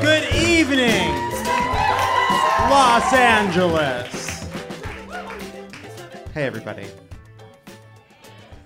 [0.00, 1.10] Good evening,
[2.70, 4.48] Los Angeles.
[6.32, 6.86] Hey, everybody.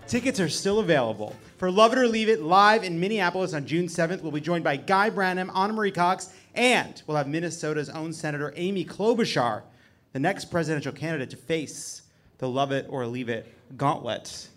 [0.06, 1.34] Tickets are still available.
[1.62, 4.64] For Love It or Leave It live in Minneapolis on June 7th, we'll be joined
[4.64, 9.62] by Guy Branum, Ana Marie Cox, and we'll have Minnesota's own Senator Amy Klobuchar,
[10.12, 12.02] the next presidential candidate to face
[12.38, 13.46] the Love It or Leave It
[13.76, 14.48] gauntlet.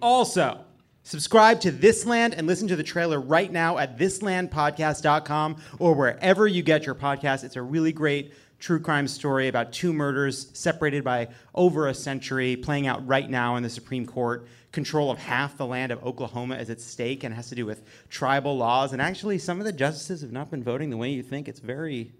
[0.00, 0.64] Also,
[1.02, 6.46] subscribe to This Land and listen to the trailer right now at thislandpodcast.com or wherever
[6.46, 7.44] you get your podcasts.
[7.44, 12.56] It's a really great true crime story about two murders separated by over a century,
[12.56, 14.48] playing out right now in the Supreme Court.
[14.70, 17.82] Control of half the land of Oklahoma is at stake and has to do with
[18.10, 18.92] tribal laws.
[18.92, 21.48] And actually, some of the justices have not been voting the way you think.
[21.48, 22.12] It's very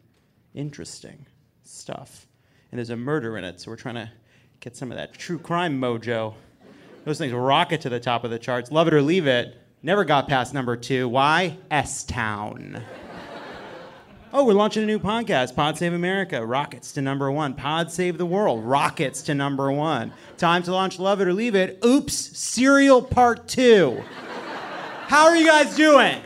[0.54, 1.26] interesting
[1.62, 2.26] stuff.
[2.70, 4.10] And there's a murder in it, so we're trying to
[4.60, 6.34] get some of that true crime mojo.
[7.04, 8.70] Those things rocket to the top of the charts.
[8.70, 9.56] Love it or leave it.
[9.82, 11.08] Never got past number two.
[11.08, 11.56] Why?
[11.70, 12.82] S Town.
[14.30, 16.44] Oh, we're launching a new podcast, Pod Save America.
[16.44, 17.54] Rockets to number one.
[17.54, 18.62] Pod Save the World.
[18.62, 20.12] Rockets to number one.
[20.36, 21.78] Time to launch Love It or Leave It.
[21.82, 24.02] Oops, Serial Part Two.
[25.06, 26.20] How are you guys doing?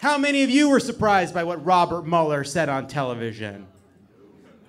[0.00, 3.66] How many of you were surprised by what Robert Mueller said on television?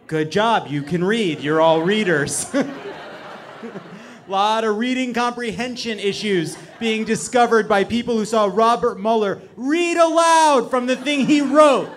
[0.08, 1.42] Good job, you can read.
[1.42, 2.50] You're all readers.
[4.28, 10.70] lot of reading comprehension issues being discovered by people who saw Robert Mueller read aloud
[10.70, 11.90] from the thing he wrote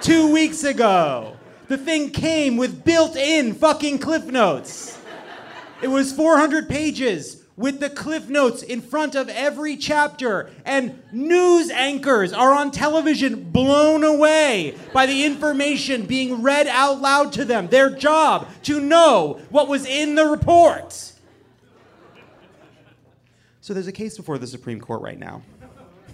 [0.00, 1.36] two weeks ago.
[1.68, 5.00] The thing came with built in fucking Cliff Notes.
[5.82, 11.70] It was 400 pages with the Cliff Notes in front of every chapter, and news
[11.70, 17.68] anchors are on television blown away by the information being read out loud to them.
[17.68, 21.13] Their job to know what was in the report.
[23.64, 25.40] So there's a case before the Supreme Court right now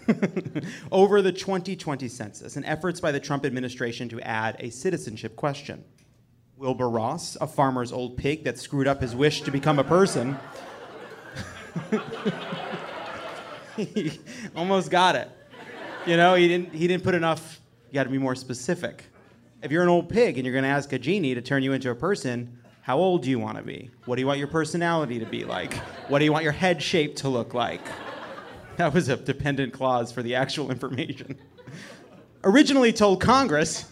[0.93, 5.83] over the 2020 census and efforts by the Trump administration to add a citizenship question.
[6.57, 10.39] Wilbur Ross, a farmer's old pig that screwed up his wish to become a person,
[13.77, 14.21] he
[14.55, 15.29] almost got it.
[16.07, 19.07] You know, he didn't, he didn't put enough, you got to be more specific.
[19.61, 21.91] If you're an old pig and you're to ask a genie to turn you into
[21.91, 22.60] a person,
[22.91, 23.89] how old do you want to be?
[24.07, 25.75] What do you want your personality to be like?
[26.09, 27.81] What do you want your head shape to look like?
[28.79, 31.39] That was a dependent clause for the actual information.
[32.43, 33.85] Originally told Congress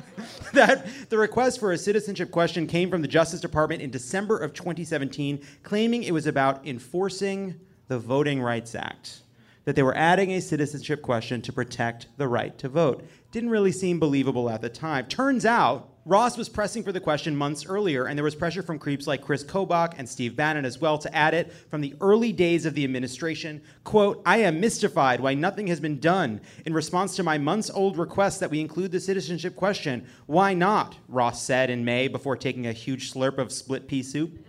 [0.54, 4.54] that the request for a citizenship question came from the Justice Department in December of
[4.54, 7.54] 2017, claiming it was about enforcing
[7.88, 9.20] the Voting Rights Act.
[9.66, 13.04] That they were adding a citizenship question to protect the right to vote.
[13.30, 15.04] Didn't really seem believable at the time.
[15.04, 18.78] Turns out, Ross was pressing for the question months earlier, and there was pressure from
[18.78, 22.32] creeps like Chris Kobach and Steve Bannon as well to add it from the early
[22.32, 23.60] days of the administration.
[23.84, 27.98] Quote, I am mystified why nothing has been done in response to my months old
[27.98, 30.06] request that we include the citizenship question.
[30.24, 30.96] Why not?
[31.08, 34.46] Ross said in May before taking a huge slurp of split pea soup.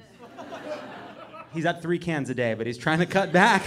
[1.53, 3.63] he's at three cans a day, but he's trying to cut back.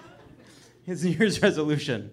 [0.84, 2.10] His New Year's resolution.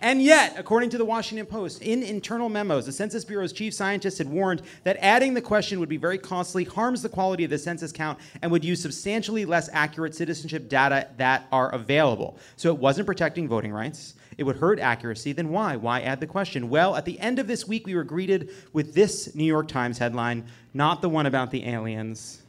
[0.00, 4.18] And yet, according to the Washington Post, in internal memos, the Census Bureau's chief scientist
[4.18, 7.58] had warned that adding the question would be very costly, harms the quality of the
[7.58, 12.38] census count, and would use substantially less accurate citizenship data that are available.
[12.56, 14.14] So it wasn't protecting voting rights.
[14.36, 15.32] It would hurt accuracy.
[15.32, 15.76] Then why?
[15.76, 16.68] Why add the question?
[16.68, 19.96] Well, at the end of this week, we were greeted with this New York Times
[19.96, 20.44] headline,
[20.74, 22.42] not the one about the aliens.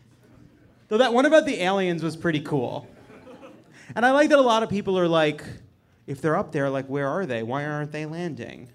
[0.90, 2.88] Though that one about the aliens was pretty cool.
[3.96, 5.46] And I like that a lot of people are like,
[6.08, 7.44] if they're up there, like, where are they?
[7.44, 8.70] Why aren't they landing?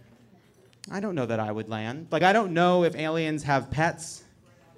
[0.90, 2.08] I don't know that I would land.
[2.10, 4.24] Like, I don't know if aliens have pets.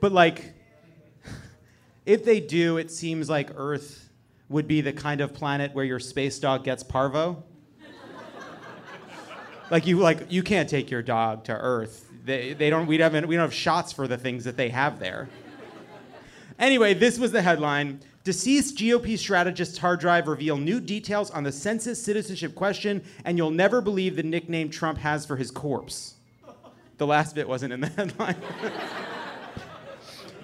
[0.00, 0.52] But like,
[2.06, 4.10] if they do, it seems like Earth
[4.48, 7.42] would be the kind of planet where your space dog gets parvo.
[9.70, 12.10] like you like you can't take your dog to Earth.
[12.24, 14.98] They, they don't we haven't we don't have shots for the things that they have
[14.98, 15.28] there.
[16.58, 18.00] Anyway, this was the headline.
[18.24, 23.50] Deceased GOP strategist's hard drive reveal new details on the census citizenship question, and you'll
[23.50, 26.14] never believe the nickname Trump has for his corpse.
[26.96, 28.36] The last bit wasn't in the headline.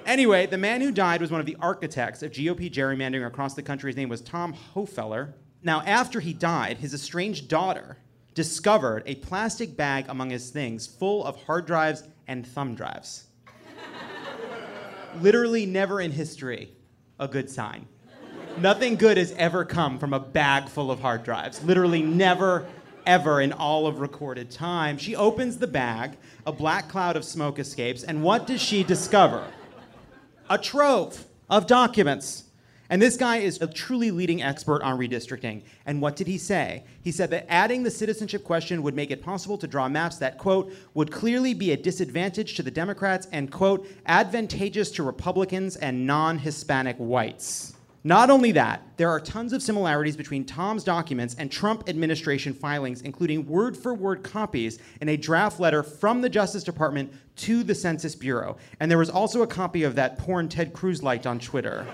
[0.05, 3.63] anyway, the man who died was one of the architects of GOP gerrymandering across the
[3.63, 3.89] country.
[3.89, 5.33] His name was Tom Hofeller.
[5.63, 7.97] Now, after he died, his estranged daughter
[8.35, 13.29] discovered a plastic bag among his things full of hard drives and thumb drives.
[15.23, 16.75] Literally never in history
[17.21, 17.87] a good sign.
[18.59, 21.63] Nothing good has ever come from a bag full of hard drives.
[21.63, 22.67] Literally never,
[23.07, 24.99] ever in all of recorded time.
[24.99, 29.47] She opens the bag, a black cloud of smoke escapes, and what does she discover?
[30.49, 32.45] A trove of documents.
[32.91, 35.63] And this guy is a truly leading expert on redistricting.
[35.87, 36.83] And what did he say?
[37.03, 40.39] He said that adding the citizenship question would make it possible to draw maps that,
[40.39, 46.05] quote, would clearly be a disadvantage to the Democrats and, quote, advantageous to Republicans and
[46.05, 47.75] non Hispanic whites.
[48.03, 53.03] Not only that, there are tons of similarities between Tom's documents and Trump administration filings,
[53.03, 57.75] including word for word copies in a draft letter from the Justice Department to the
[57.75, 58.57] Census Bureau.
[58.81, 61.87] And there was also a copy of that porn Ted Cruz liked on Twitter.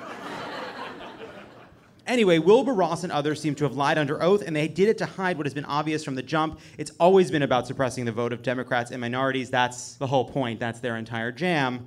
[2.06, 4.98] Anyway, Wilbur Ross and others seem to have lied under oath, and they did it
[4.98, 6.60] to hide what has been obvious from the jump.
[6.78, 9.50] It's always been about suppressing the vote of Democrats and minorities.
[9.50, 11.86] That's the whole point, that's their entire jam.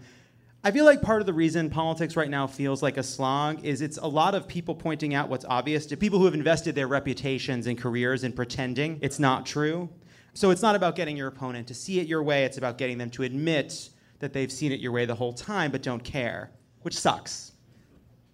[0.61, 3.81] I feel like part of the reason politics right now feels like a slog is
[3.81, 6.87] it's a lot of people pointing out what's obvious to people who have invested their
[6.87, 9.87] reputations and careers in pretending it's not true.
[10.33, 12.97] So it's not about getting your opponent to see it your way, it's about getting
[12.97, 13.89] them to admit
[14.19, 16.51] that they've seen it your way the whole time but don't care,
[16.81, 17.53] which sucks.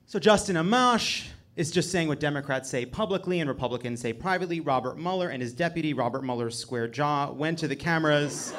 [0.08, 4.60] So Justin Amash is just saying what Democrats say publicly and Republicans say privately.
[4.60, 8.54] Robert Mueller and his deputy, Robert Mueller's square jaw, went to the cameras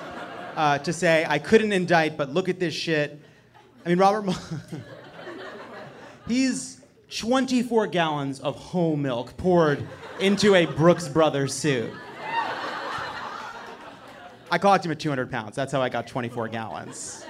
[0.57, 3.21] uh, to say, I couldn't indict, but look at this shit.
[3.85, 4.85] I mean, Robert Mueller,
[6.29, 9.87] he's 24 gallons of whole milk poured
[10.19, 11.93] into a Brooks Brothers suit.
[14.51, 15.55] I clocked him at 200 pounds.
[15.57, 17.27] That's how I got 24 gallons.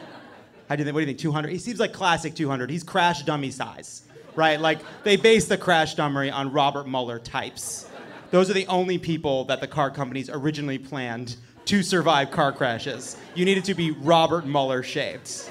[0.68, 0.94] How do you think?
[0.94, 1.18] What do you think?
[1.18, 1.50] 200?
[1.50, 2.70] He seems like classic 200.
[2.70, 4.05] He's crash dummy size
[4.36, 4.60] right?
[4.60, 7.88] Like they base the crash dummy on Robert Mueller types.
[8.30, 11.36] Those are the only people that the car companies originally planned
[11.66, 13.16] to survive car crashes.
[13.34, 15.50] You needed to be Robert Mueller shaped.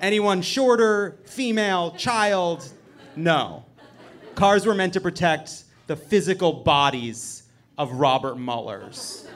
[0.00, 2.68] Anyone shorter, female, child,
[3.16, 3.64] no.
[4.34, 7.44] Cars were meant to protect the physical bodies
[7.76, 9.26] of Robert Muellers.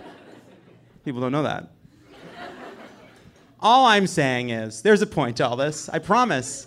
[1.04, 1.70] People don't know that.
[3.60, 6.66] All I'm saying is, there's a point to all this, I promise.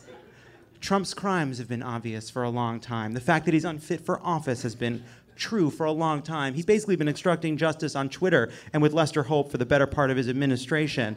[0.80, 3.14] Trump's crimes have been obvious for a long time.
[3.14, 5.04] The fact that he's unfit for office has been
[5.36, 6.54] true for a long time.
[6.54, 10.12] He's basically been obstructing justice on Twitter and with Lester Holt for the better part
[10.12, 11.16] of his administration.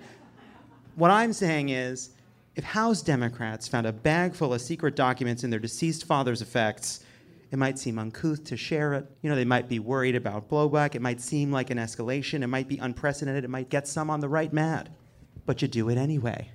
[0.96, 2.10] What I'm saying is,
[2.56, 7.04] if House Democrats found a bag full of secret documents in their deceased father's effects,
[7.50, 9.06] it might seem uncouth to share it.
[9.22, 10.94] You know, they might be worried about blowback.
[10.94, 12.42] It might seem like an escalation.
[12.42, 13.44] It might be unprecedented.
[13.44, 14.90] It might get some on the right mad.
[15.46, 16.50] But you do it anyway.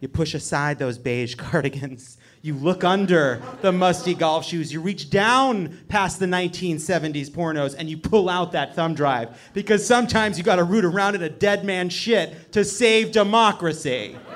[0.00, 2.18] You push aside those beige cardigans.
[2.40, 4.72] You look under the musty golf shoes.
[4.72, 9.84] You reach down past the 1970s pornos and you pull out that thumb drive because
[9.84, 14.16] sometimes you got to root around in a dead man's shit to save democracy.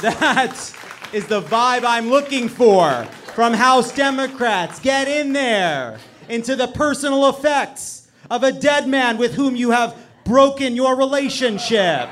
[0.00, 0.52] That
[1.12, 3.04] is the vibe I'm looking for
[3.34, 4.78] from House Democrats.
[4.78, 9.96] Get in there into the personal effects of a dead man with whom you have
[10.24, 12.08] broken your relationship.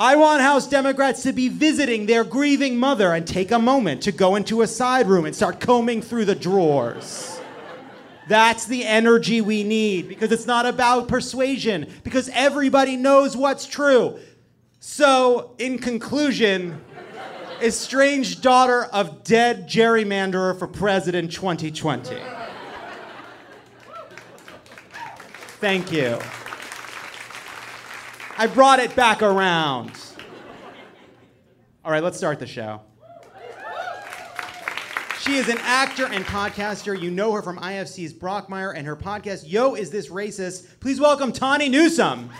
[0.00, 4.12] I want House Democrats to be visiting their grieving mother and take a moment to
[4.12, 7.38] go into a side room and start combing through the drawers.
[8.26, 14.18] That's the energy we need because it's not about persuasion, because everybody knows what's true.
[14.78, 16.82] So, in conclusion,
[17.60, 22.16] estranged daughter of dead gerrymanderer for president 2020.
[25.60, 26.18] Thank you.
[28.40, 29.92] I brought it back around.
[31.84, 32.80] All right, let's start the show.
[35.20, 36.98] She is an actor and podcaster.
[36.98, 40.80] You know her from IFC's Brockmire and her podcast, Yo, Is This Racist?
[40.80, 42.30] Please welcome Tawny Newsome.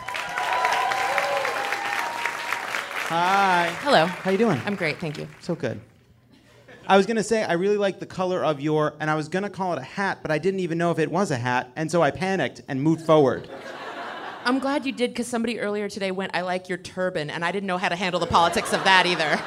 [3.10, 3.70] Hi.
[3.82, 4.06] Hello.
[4.06, 4.58] How you doing?
[4.64, 5.28] I'm great, thank you.
[5.40, 5.82] So good.
[6.86, 9.50] I was gonna say I really like the color of your, and I was gonna
[9.50, 11.90] call it a hat, but I didn't even know if it was a hat, and
[11.90, 13.50] so I panicked and moved forward.
[14.44, 17.52] I'm glad you did because somebody earlier today went, I like your turban, and I
[17.52, 19.40] didn't know how to handle the politics of that either.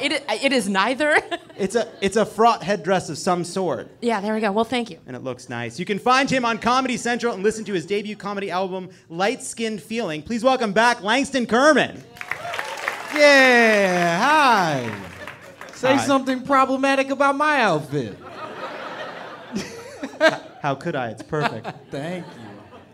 [0.00, 1.18] It, it is neither.
[1.58, 4.52] It's a it's a fraught headdress of some sort, yeah, there we go.
[4.52, 5.00] Well, thank you.
[5.08, 5.76] and it looks nice.
[5.80, 9.42] You can find him on Comedy Central and listen to his debut comedy album, Light
[9.42, 10.22] Skinned Feeling.
[10.22, 12.00] Please welcome back Langston Kerman.
[13.12, 14.94] Yeah, hi.
[15.74, 16.06] Say Hi.
[16.06, 18.16] something problematic about my outfit.
[20.62, 21.08] How could I?
[21.08, 21.66] It's perfect.
[21.90, 22.47] Thank you.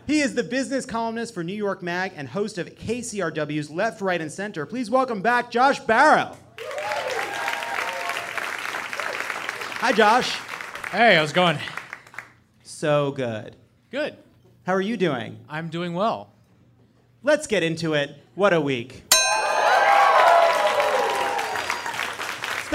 [0.07, 4.21] He is the business columnist for New York Mag and host of KCRW's Left, Right,
[4.21, 4.67] and Center.
[4.67, 6.35] Please welcome back Josh Barro.
[9.79, 10.29] Hi, Josh.
[10.91, 11.57] Hey, how's it going?
[12.63, 13.55] So good.
[13.89, 14.15] Good.
[14.67, 15.39] How are you doing?
[15.49, 16.29] I'm doing well.
[17.23, 18.15] Let's get into it.
[18.35, 19.04] What a week.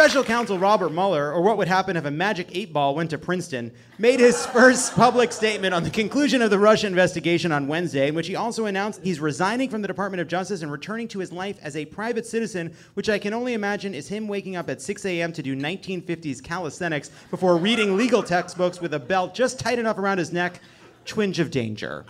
[0.00, 3.19] Special counsel Robert Mueller, or what would happen if a magic eight ball went to
[3.19, 8.09] Princeton, made his first public statement on the conclusion of the Russia investigation on Wednesday,
[8.09, 11.19] in which he also announced he's resigning from the Department of Justice and returning to
[11.19, 14.71] his life as a private citizen, which I can only imagine is him waking up
[14.71, 15.35] at 6 a.m.
[15.35, 20.16] to do 1950s calisthenics before reading legal textbooks with a belt just tight enough around
[20.16, 20.61] his neck.
[21.04, 22.07] Twinge of danger.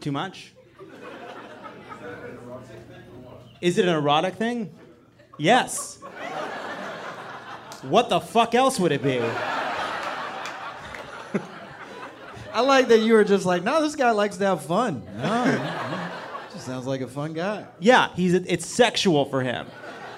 [0.00, 0.54] Too much?
[3.60, 4.72] Is it an erotic thing?
[5.38, 5.98] Yes.
[7.82, 9.20] What the fuck else would it be?
[12.52, 15.02] I like that you were just like, no, this guy likes to have fun.
[15.18, 15.92] No,
[16.52, 17.66] just sounds like a fun guy.
[17.78, 19.66] Yeah, he's it's sexual for him.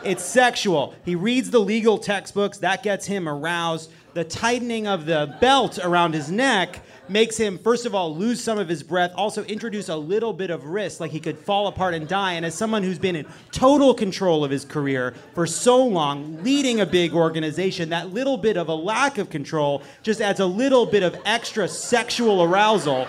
[0.05, 0.95] It's sexual.
[1.05, 3.91] He reads the legal textbooks, that gets him aroused.
[4.19, 8.59] The tightening of the belt around his neck makes him, first of all, lose some
[8.59, 11.95] of his breath, also introduce a little bit of risk, like he could fall apart
[11.95, 12.33] and die.
[12.33, 16.81] And as someone who's been in total control of his career for so long, leading
[16.81, 20.85] a big organization, that little bit of a lack of control just adds a little
[20.85, 23.07] bit of extra sexual arousal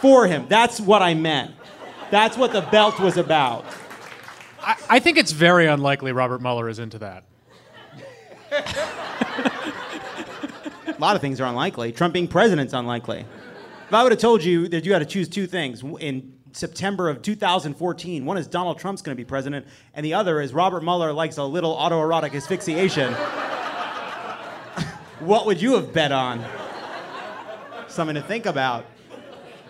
[0.00, 0.46] for him.
[0.48, 1.50] That's what I meant.
[2.10, 3.66] That's what the belt was about.
[4.62, 7.24] I, I think it's very unlikely Robert Mueller is into that.
[10.96, 11.92] A lot of things are unlikely.
[11.92, 13.26] Trump being president's unlikely.
[13.86, 17.10] If I would have told you that you had to choose two things in September
[17.10, 20.82] of 2014, one is Donald Trump's going to be president, and the other is Robert
[20.82, 23.12] Mueller likes a little autoerotic asphyxiation.
[25.20, 26.42] what would you have bet on?
[27.88, 28.86] Something to think about.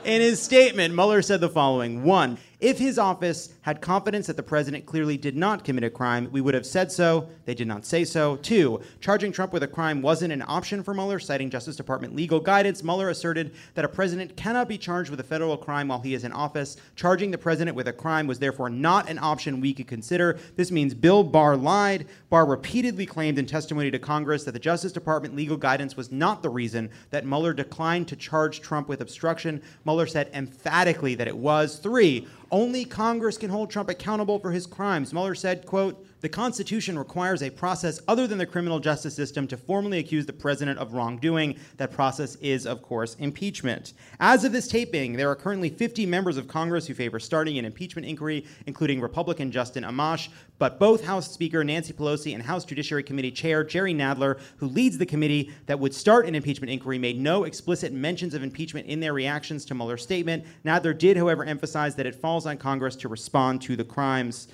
[0.05, 4.43] In his statement, Mueller said the following One, if his office had confidence that the
[4.45, 7.29] president clearly did not commit a crime, we would have said so.
[7.47, 8.37] They did not say so.
[8.37, 12.39] Two, charging Trump with a crime wasn't an option for Mueller, citing Justice Department legal
[12.39, 12.85] guidance.
[12.85, 16.23] Mueller asserted that a president cannot be charged with a federal crime while he is
[16.23, 16.77] in office.
[16.95, 20.39] Charging the president with a crime was therefore not an option we could consider.
[20.55, 22.07] This means Bill Barr lied.
[22.31, 26.41] Barr repeatedly claimed in testimony to Congress that the Justice Department legal guidance was not
[26.41, 29.61] the reason that Mueller declined to charge Trump with obstruction.
[29.85, 31.81] Mueller said emphatically that it was.
[31.81, 35.13] Three, only Congress can hold Trump accountable for his crimes.
[35.13, 39.57] Mueller said, quote, the Constitution requires a process other than the criminal justice system to
[39.57, 41.57] formally accuse the president of wrongdoing.
[41.77, 43.93] That process is, of course, impeachment.
[44.19, 47.65] As of this taping, there are currently 50 members of Congress who favor starting an
[47.65, 50.29] impeachment inquiry, including Republican Justin Amash.
[50.59, 54.99] But both House Speaker Nancy Pelosi and House Judiciary Committee Chair Jerry Nadler, who leads
[54.99, 59.01] the committee that would start an impeachment inquiry, made no explicit mentions of impeachment in
[59.01, 60.45] their reactions to Mueller's statement.
[60.65, 64.49] Nadler did, however, emphasize that it falls on Congress to respond to the crimes.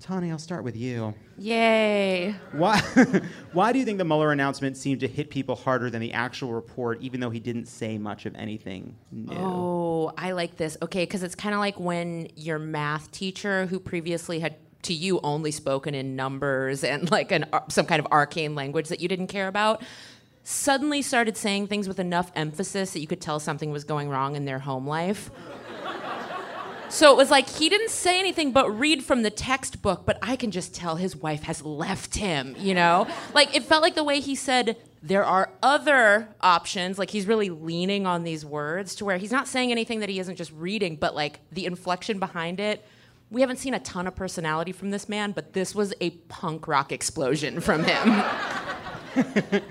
[0.00, 1.14] Tawny, I'll start with you.
[1.38, 2.34] Yay.
[2.52, 2.78] Why,
[3.52, 6.52] why do you think the Mueller announcement seemed to hit people harder than the actual
[6.52, 9.34] report, even though he didn't say much of anything new?
[9.34, 10.76] Oh, I like this.
[10.82, 15.20] Okay, because it's kind of like when your math teacher, who previously had to you
[15.22, 19.08] only spoken in numbers and like an uh, some kind of arcane language that you
[19.08, 19.82] didn't care about,
[20.42, 24.36] suddenly started saying things with enough emphasis that you could tell something was going wrong
[24.36, 25.30] in their home life.
[26.94, 30.36] So it was like he didn't say anything but read from the textbook, but I
[30.36, 33.08] can just tell his wife has left him, you know?
[33.34, 37.50] Like it felt like the way he said there are other options, like he's really
[37.50, 40.94] leaning on these words to where he's not saying anything that he isn't just reading,
[40.94, 42.86] but like the inflection behind it.
[43.30, 46.68] We haven't seen a ton of personality from this man, but this was a punk
[46.68, 48.22] rock explosion from him.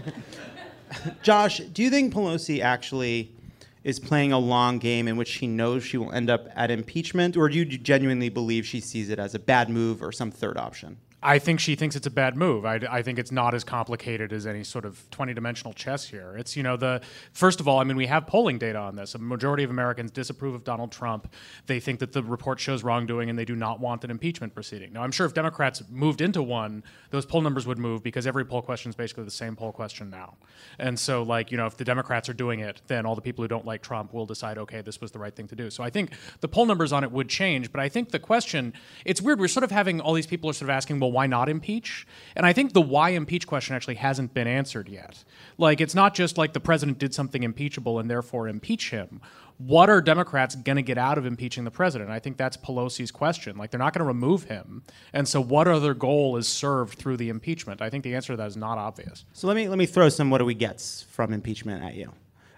[1.21, 3.35] Josh, do you think Pelosi actually
[3.83, 7.35] is playing a long game in which she knows she will end up at impeachment,
[7.35, 10.57] or do you genuinely believe she sees it as a bad move or some third
[10.57, 10.97] option?
[11.23, 12.65] I think she thinks it's a bad move.
[12.65, 16.35] I, I, think it's not as complicated as any sort of 20 dimensional chess here.
[16.37, 17.01] It's, you know, the
[17.31, 19.15] first of all, I mean, we have polling data on this.
[19.15, 21.33] A majority of Americans disapprove of Donald Trump.
[21.65, 24.93] They think that the report shows wrongdoing and they do not want an impeachment proceeding.
[24.93, 28.43] Now, I'm sure if Democrats moved into one, those poll numbers would move because every
[28.45, 30.35] poll question is basically the same poll question now.
[30.77, 33.43] And so, like, you know, if the Democrats are doing it, then all the people
[33.43, 35.69] who don't like Trump will decide, okay, this was the right thing to do.
[35.69, 36.11] So I think
[36.41, 37.71] the poll numbers on it would change.
[37.71, 38.73] But I think the question,
[39.05, 39.39] it's weird.
[39.39, 42.05] We're sort of having all these people are sort of asking, well, why not impeach?
[42.35, 45.23] And I think the why impeach question actually hasn't been answered yet.
[45.57, 49.21] Like, it's not just like the president did something impeachable and therefore impeach him.
[49.57, 52.09] What are Democrats going to get out of impeaching the president?
[52.09, 53.55] I think that's Pelosi's question.
[53.55, 54.83] Like, they're not going to remove him.
[55.13, 57.81] And so, what other goal is served through the impeachment?
[57.81, 59.25] I think the answer to that is not obvious.
[59.33, 62.11] So, let me, let me throw some what do we gets from impeachment at you.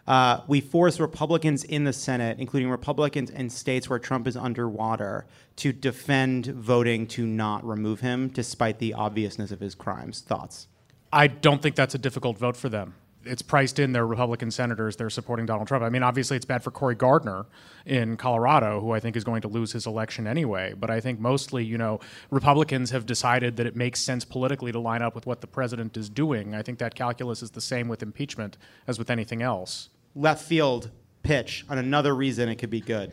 [0.07, 5.25] Uh, we force Republicans in the Senate, including Republicans in states where Trump is underwater,
[5.55, 10.21] to defend voting to not remove him, despite the obviousness of his crimes.
[10.21, 10.67] Thoughts?
[11.11, 12.93] I don't think that's a difficult vote for them.
[13.27, 14.97] It's priced in their Republican senators.
[14.97, 15.83] They're supporting Donald Trump.
[15.83, 17.47] I mean, obviously, it's bad for Cory Gardner
[17.83, 20.75] in Colorado, who I think is going to lose his election anyway.
[20.77, 24.79] But I think mostly, you know, Republicans have decided that it makes sense politically to
[24.79, 26.53] line up with what the president is doing.
[26.53, 30.89] I think that calculus is the same with impeachment as with anything else left field
[31.23, 33.11] pitch on another reason it could be good.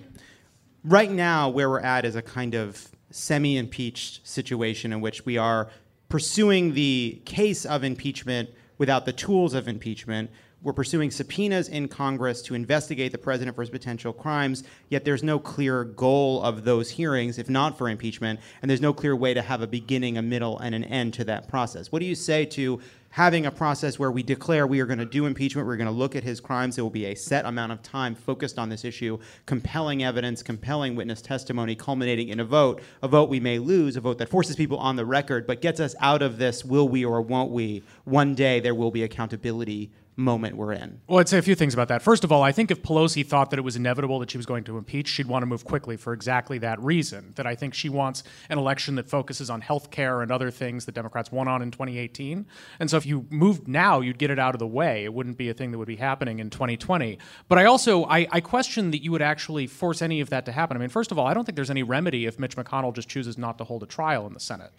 [0.85, 5.37] Right now, where we're at is a kind of semi impeached situation in which we
[5.37, 5.69] are
[6.09, 10.31] pursuing the case of impeachment without the tools of impeachment.
[10.63, 15.25] We're pursuing subpoenas in Congress to investigate the president for his potential crimes, yet there's
[15.25, 19.35] no clear goal of those hearings, if not for impeachment, and there's no clear way
[19.35, 21.91] to have a beginning, a middle, and an end to that process.
[21.91, 22.81] What do you say to
[23.13, 25.93] having a process where we declare we are going to do impeachment, we're going to
[25.93, 26.77] look at his crimes.
[26.77, 30.97] There will be a set amount of time focused on this issue, compelling evidence, compelling
[30.97, 32.81] witness testimony, culminating in a vote.
[33.03, 35.79] A vote we may lose, a vote that forces people on the record, but gets
[35.79, 37.83] us out of this will we or won't we.
[38.05, 39.91] One day there will be accountability
[40.23, 41.01] moment we're in.
[41.07, 42.03] Well, I'd say a few things about that.
[42.03, 44.47] First of all, I think if Pelosi thought that it was inevitable that she was
[44.47, 47.33] going to impeach, she'd want to move quickly for exactly that reason.
[47.37, 50.87] That I think she wants an election that focuses on health care and other things
[50.87, 52.47] that Democrats won on in 2018.
[52.79, 55.05] And so if you moved now, you'd get it out of the way.
[55.05, 57.19] It wouldn't be a thing that would be happening in 2020.
[57.49, 60.53] But I also I, I question that you would actually force any of that to
[60.53, 60.77] happen.
[60.77, 63.09] I mean, first of all, I don't think there's any remedy if Mitch McConnell just
[63.09, 64.73] chooses not to hold a trial in the Senate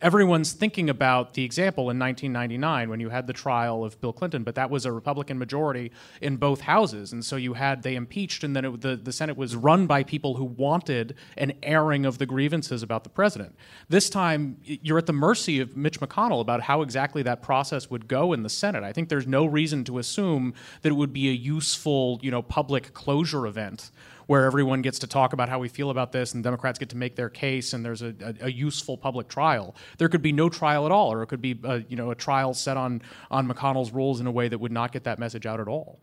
[0.00, 4.42] everyone's thinking about the example in 1999 when you had the trial of Bill Clinton,
[4.42, 7.12] but that was a Republican majority in both houses.
[7.12, 10.02] And so you had, they impeached, and then it, the, the Senate was run by
[10.02, 13.56] people who wanted an airing of the grievances about the president.
[13.88, 18.08] This time, you're at the mercy of Mitch McConnell about how exactly that process would
[18.08, 18.84] go in the Senate.
[18.84, 22.42] I think there's no reason to assume that it would be a useful, you know,
[22.42, 23.90] public closure event
[24.26, 26.96] where everyone gets to talk about how we feel about this and Democrats get to
[26.96, 29.74] make their case and there's a, a, a useful public trial.
[29.98, 32.14] There could be no trial at all, or it could be a, you know a
[32.14, 35.46] trial set on on McConnell's rules in a way that would not get that message
[35.46, 36.00] out at all.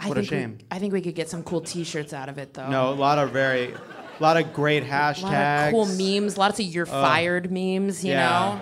[0.00, 0.58] I what think a shame.
[0.58, 2.68] We, I think we could get some cool T-shirts out of it, though.
[2.70, 5.22] No, a lot of very, a lot of great hashtags.
[5.22, 5.86] A lot of cool
[6.20, 6.38] memes.
[6.38, 8.02] Lots of "you're uh, fired" memes.
[8.02, 8.28] You yeah.
[8.28, 8.60] know.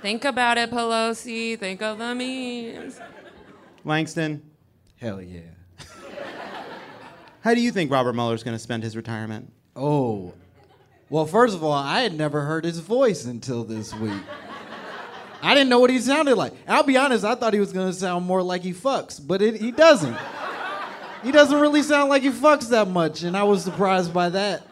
[0.00, 1.58] Think about it, Pelosi.
[1.58, 2.98] Think of the memes.
[3.84, 4.42] Langston.
[4.96, 5.40] Hell yeah.
[7.46, 9.52] How do you think Robert Mueller's going to spend his retirement?
[9.76, 10.34] Oh,
[11.08, 14.20] well, first of all, I had never heard his voice until this week.
[15.42, 16.54] I didn't know what he sounded like.
[16.66, 19.42] I'll be honest, I thought he was going to sound more like he fucks, but
[19.42, 20.16] it, he doesn't.
[21.22, 24.66] He doesn't really sound like he fucks that much, and I was surprised by that.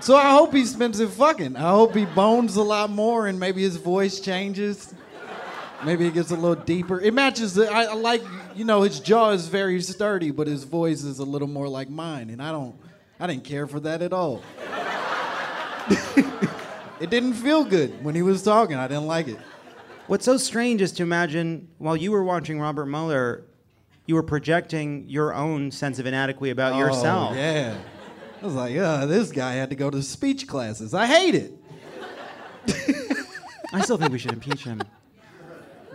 [0.00, 1.56] So I hope he spends it fucking.
[1.56, 4.92] I hope he bones a lot more and maybe his voice changes.
[5.84, 7.00] Maybe it gets a little deeper.
[7.00, 7.54] It matches.
[7.54, 8.22] The, I, I, like,
[8.54, 11.88] you know, his jaw is very sturdy, but his voice is a little more like
[11.88, 12.74] mine, and I don't.
[13.20, 14.42] I didn't care for that at all.
[17.00, 18.76] it didn't feel good when he was talking.
[18.76, 19.38] I didn't like it.
[20.06, 23.44] What's so strange is to imagine while you were watching Robert Mueller,
[24.06, 27.36] you were projecting your own sense of inadequacy about oh, yourself.
[27.36, 27.76] Yeah.
[28.40, 30.94] I was like, yeah, this guy had to go to speech classes.
[30.94, 31.52] I hate it.
[33.72, 34.80] I still think we should impeach him.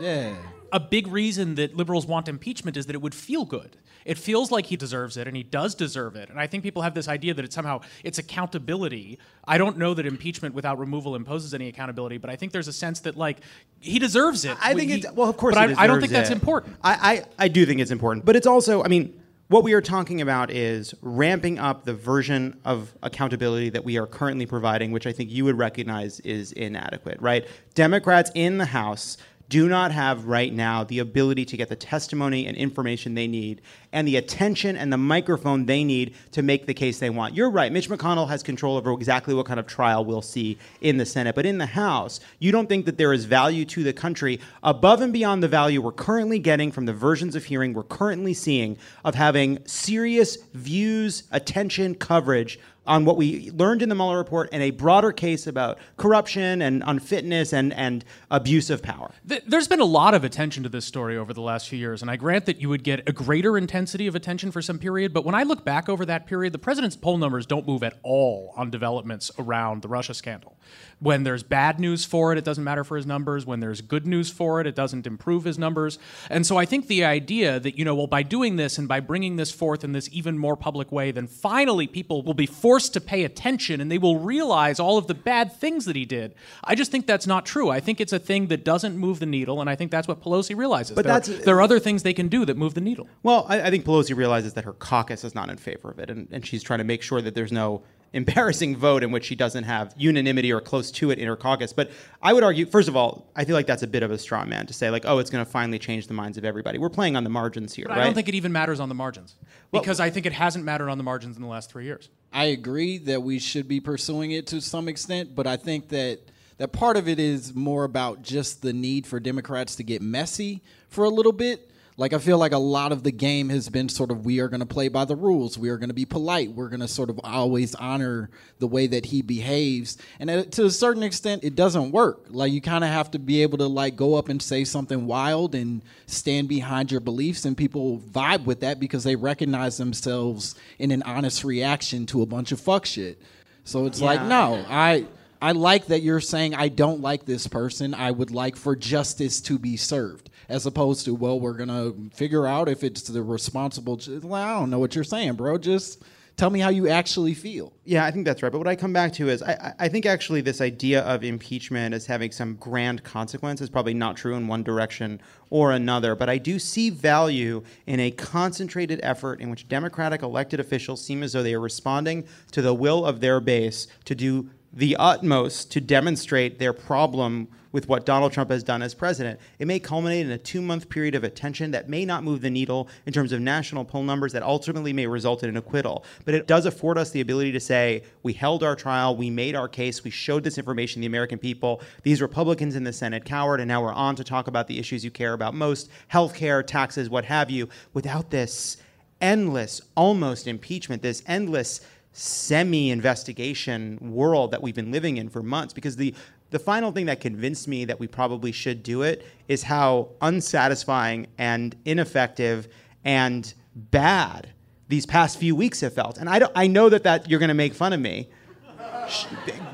[0.04, 0.36] Yeah.
[0.72, 3.78] A big reason that liberals want impeachment is that it would feel good.
[4.06, 6.30] It feels like he deserves it, and he does deserve it.
[6.30, 9.20] And I think people have this idea that it's somehow it's accountability.
[9.48, 12.74] I don't know that impeachment without removal imposes any accountability, but I think there's a
[12.74, 13.40] sense that like
[13.80, 14.58] he deserves it.
[14.62, 16.16] I think it's well, of course, but I, I, don't think it.
[16.16, 16.76] that's important.
[16.84, 19.20] I, I I do think it's important, but it's also, I mean.
[19.50, 24.08] What we are talking about is ramping up the version of accountability that we are
[24.08, 27.46] currently providing, which I think you would recognize is inadequate, right?
[27.76, 29.18] Democrats in the House
[29.54, 33.62] do not have right now the ability to get the testimony and information they need
[33.92, 37.36] and the attention and the microphone they need to make the case they want.
[37.36, 37.72] You're right.
[37.72, 41.36] Mitch McConnell has control over exactly what kind of trial we'll see in the Senate.
[41.36, 45.02] But in the House, you don't think that there is value to the country above
[45.02, 48.76] and beyond the value we're currently getting from the versions of hearing we're currently seeing
[49.06, 54.62] of having serious views, attention, coverage on what we learned in the Mueller report and
[54.62, 59.12] a broader case about corruption and unfitness and, and abuse of power.
[59.24, 62.12] There's been a lot of attention to this story over the last few years, and
[62.12, 65.14] I grant that you would get a greater intensity of attention for some period.
[65.14, 67.98] But when I look back over that period, the president's poll numbers don't move at
[68.04, 70.58] all on developments around the Russia scandal.
[71.04, 73.46] When there's bad news for it, it doesn't matter for his numbers.
[73.46, 76.00] When there's good news for it, it doesn't improve his numbers.
[76.30, 79.02] And so I think the idea that, you know, well, by doing this and by
[79.02, 82.94] bringing this forth in this even more public way, then finally people will be forced
[82.94, 86.34] to pay attention and they will realize all of the bad things that he did.
[86.64, 87.70] I just think that's not true.
[87.70, 90.22] I think it's a thing that doesn't move the needle, and I think that's what
[90.22, 90.96] Pelosi realizes.
[90.96, 93.08] But there, that's- there are other things they can do that move the needle.
[93.24, 96.10] Well, I, I think Pelosi realizes that her caucus is not in favor of it,
[96.10, 97.82] and, and she's trying to make sure that there's no
[98.14, 101.74] embarrassing vote in which she doesn't have unanimity or close to it in her caucus.
[101.74, 104.18] But I would argue, first of all, I feel like that's a bit of a
[104.18, 106.78] straw man to say, like, oh, it's going to finally change the minds of everybody.
[106.78, 108.02] We're playing on the margins here, But right?
[108.02, 109.36] I don't think it even matters on the margins
[109.72, 112.10] Well- because I think it hasn't mattered on the margins in the last three years.
[112.32, 116.20] I agree that we should be pursuing it to some extent, but I think that
[116.58, 120.62] that part of it is more about just the need for Democrats to get messy
[120.88, 121.70] for a little bit.
[121.96, 124.48] Like I feel like a lot of the game has been sort of we are
[124.48, 125.58] going to play by the rules.
[125.58, 126.52] We are going to be polite.
[126.52, 128.30] We're going to sort of always honor
[128.60, 129.98] the way that he behaves.
[130.20, 132.26] And to a certain extent it doesn't work.
[132.30, 135.06] Like you kind of have to be able to like go up and say something
[135.06, 140.56] wild and stand behind your beliefs and people vibe with that because they recognize themselves
[140.80, 143.22] in an honest reaction to a bunch of fuck shit.
[143.66, 145.06] So it's like no, I
[145.42, 147.94] I like that you're saying I don't like this person.
[147.94, 152.46] I would like for justice to be served, as opposed to well, we're gonna figure
[152.46, 154.00] out if it's the responsible.
[154.06, 155.58] I don't know what you're saying, bro.
[155.58, 156.04] Just
[156.38, 157.74] tell me how you actually feel.
[157.86, 158.52] Yeah, I think that's right.
[158.52, 161.96] But what I come back to is I- I think actually this idea of impeachment
[161.96, 166.16] as having some grand consequence is probably not true in one direction or another.
[166.16, 171.24] But I do see value in a concentrated effort in which Democratic elected officials seem
[171.24, 175.72] as though they are responding to the will of their base to do the utmost
[175.72, 179.38] to demonstrate their problem with what Donald Trump has done as president.
[179.60, 182.50] It may culminate in a two month period of attention that may not move the
[182.50, 186.06] needle in terms of national poll numbers that ultimately may result in an acquittal.
[186.24, 189.56] But it does afford us the ability to say, we held our trial, we made
[189.56, 191.82] our case, we showed this information to the American people.
[192.04, 195.04] These Republicans in the Senate cowered, and now we're on to talk about the issues
[195.04, 198.78] you care about most healthcare, taxes, what have you, without this
[199.20, 201.82] endless, almost impeachment, this endless
[202.14, 205.74] semi investigation world that we've been living in for months.
[205.74, 206.14] Because the,
[206.54, 211.26] the final thing that convinced me that we probably should do it is how unsatisfying
[211.40, 212.68] and ineffective
[213.04, 214.50] and bad
[214.88, 216.20] these past few weeks have felt.
[216.20, 218.30] And I, don't, I know that, that you're going to make fun of me.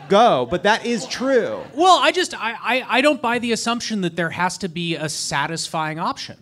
[0.08, 1.62] Go, but that is true.
[1.76, 4.96] Well, I just I, I, I don't buy the assumption that there has to be
[4.96, 6.42] a satisfying option.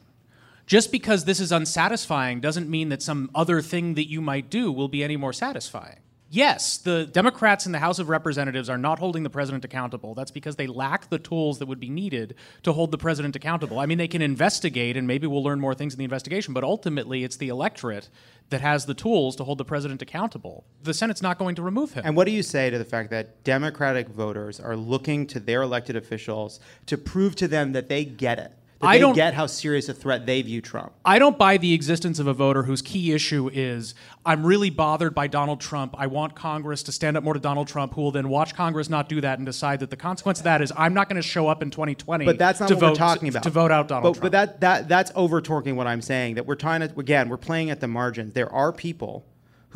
[0.67, 4.71] Just because this is unsatisfying doesn't mean that some other thing that you might do
[4.71, 5.97] will be any more satisfying.
[6.29, 10.13] Yes, the Democrats in the House of Representatives are not holding the president accountable.
[10.13, 13.79] That's because they lack the tools that would be needed to hold the president accountable.
[13.79, 16.65] I mean, they can investigate, and maybe we'll learn more things in the investigation, but
[16.65, 18.09] ultimately it's the electorate
[18.49, 20.65] that has the tools to hold the president accountable.
[20.83, 22.03] The Senate's not going to remove him.
[22.05, 25.61] And what do you say to the fact that Democratic voters are looking to their
[25.61, 28.51] elected officials to prove to them that they get it?
[28.79, 30.93] That I they don't- get how serious a threat they view Trump.
[31.03, 35.15] I don't buy the existence of a voter whose key issue is I'm really bothered
[35.15, 35.95] by Donald Trump.
[35.97, 38.89] I want Congress to stand up more to Donald Trump, who will then watch Congress
[38.89, 41.27] not do that and decide that the consequence of that is I'm not going to
[41.27, 42.25] show up in 2020.
[42.25, 43.43] But that's not to what vote, we're talking about.
[43.43, 44.31] To vote out Donald but, Trump.
[44.31, 46.35] But that, that that's over torquing what I'm saying.
[46.35, 48.33] That we're trying to again, we're playing at the margins.
[48.33, 49.25] There are people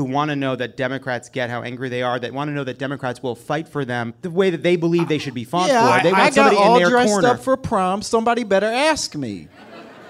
[0.02, 2.18] who want to know that Democrats get how angry they are.
[2.20, 5.08] That want to know that Democrats will fight for them the way that they believe
[5.08, 6.04] they should be fought yeah, for.
[6.04, 7.28] They I, want I got somebody all in their dressed corner.
[7.28, 8.02] up for prom.
[8.02, 9.48] Somebody better ask me.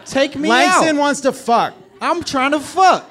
[0.05, 0.99] Take me Langston out.
[0.99, 1.73] wants to fuck.
[1.99, 3.09] I'm trying to fuck.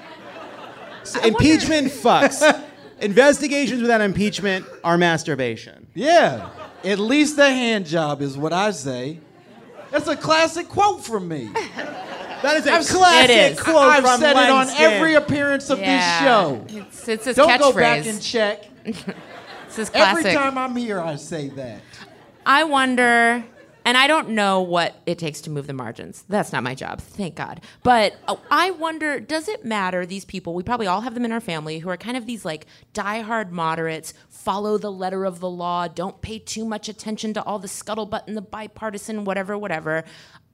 [1.22, 2.64] Impeachment fucks.
[3.00, 5.86] Investigations without impeachment are masturbation.
[5.94, 6.48] Yeah.
[6.82, 9.20] At least the hand job is what I say.
[9.90, 11.50] That's a classic quote from me.
[12.42, 13.60] That is a I've- classic It is.
[13.60, 16.64] quote I've from said it on every appearance of this show.
[16.68, 17.58] It's, it's his Don't catchphrase.
[17.60, 18.66] go back and check.
[18.84, 20.38] it's his Every classic.
[20.38, 21.80] time I'm here, I say that.
[22.46, 23.44] I wonder
[23.84, 26.24] And I don't know what it takes to move the margins.
[26.28, 27.60] That's not my job, thank God.
[27.82, 31.32] But uh, I wonder does it matter, these people, we probably all have them in
[31.32, 35.48] our family, who are kind of these like diehard moderates, follow the letter of the
[35.50, 40.04] law, don't pay too much attention to all the scuttlebutt and the bipartisan, whatever, whatever.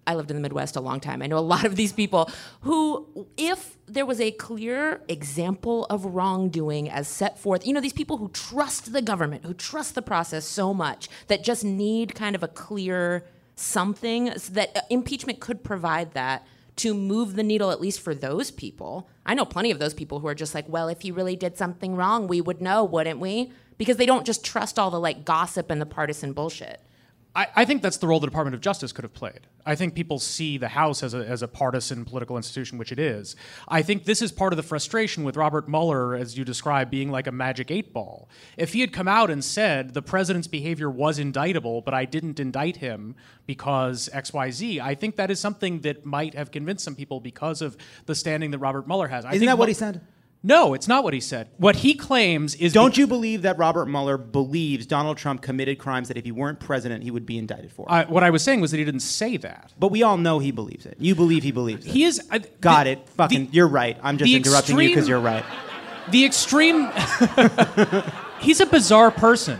[0.06, 1.20] I lived in the Midwest a long time.
[1.20, 6.04] I know a lot of these people who, if there was a clear example of
[6.04, 10.02] wrongdoing as set forth, you know, these people who trust the government, who trust the
[10.02, 13.24] process so much that just need kind of a clear
[13.56, 18.14] something so that uh, impeachment could provide that to move the needle at least for
[18.14, 19.08] those people.
[19.24, 21.56] I know plenty of those people who are just like, well, if he really did
[21.56, 23.50] something wrong, we would know, wouldn't we?
[23.78, 26.82] Because they don't just trust all the like gossip and the partisan bullshit.
[27.36, 29.40] I, I, think that's the role the Department of Justice could have played.
[29.66, 32.98] I think people see the House as a, as a partisan political institution, which it
[32.98, 33.36] is.
[33.68, 37.10] I think this is part of the frustration with Robert Mueller, as you describe, being
[37.10, 38.30] like a magic eight ball.
[38.56, 42.40] If he had come out and said the president's behavior was indictable, but I didn't
[42.40, 47.20] indict him because XYZ, I think that is something that might have convinced some people
[47.20, 49.26] because of the standing that Robert Mueller has.
[49.26, 50.00] I Isn't that what he said?
[50.42, 51.48] No, it's not what he said.
[51.56, 52.72] What he claims is.
[52.72, 56.60] Don't you believe that Robert Mueller believes Donald Trump committed crimes that if he weren't
[56.60, 57.86] president, he would be indicted for?
[57.88, 59.72] Uh, what I was saying was that he didn't say that.
[59.78, 60.96] But we all know he believes it.
[61.00, 61.90] You believe he believes it.
[61.90, 62.20] He is.
[62.30, 63.08] Uh, Got the, it.
[63.10, 63.98] Fucking, the, you're right.
[64.02, 65.44] I'm just interrupting extreme, you because you're right.
[66.08, 66.88] The extreme.
[68.38, 69.58] he's a bizarre person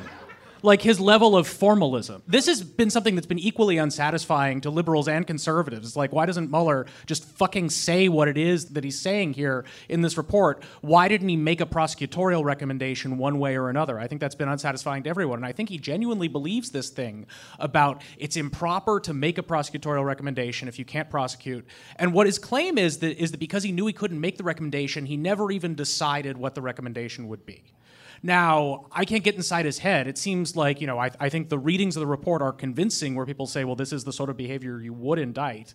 [0.67, 2.23] like his level of formalism.
[2.27, 5.87] This has been something that's been equally unsatisfying to liberals and conservatives.
[5.87, 9.65] It's Like, why doesn't Mueller just fucking say what it is that he's saying here
[9.89, 10.65] in this report?
[10.81, 14.01] Why didn't he make a prosecutorial recommendation one way or another?
[14.01, 15.39] I think that's been unsatisfying to everyone.
[15.39, 17.27] And I think he genuinely believes this thing
[17.61, 21.65] about it's improper to make a prosecutorial recommendation if you can't prosecute.
[21.95, 24.45] And what his claim is that is that because he knew he couldn't make the
[24.45, 27.63] recommendation, he never even decided what the recommendation would be.
[28.23, 30.07] Now, I can't get inside his head.
[30.07, 33.15] It seems like, you know, I, I think the readings of the report are convincing
[33.15, 35.75] where people say, well, this is the sort of behavior you would indict.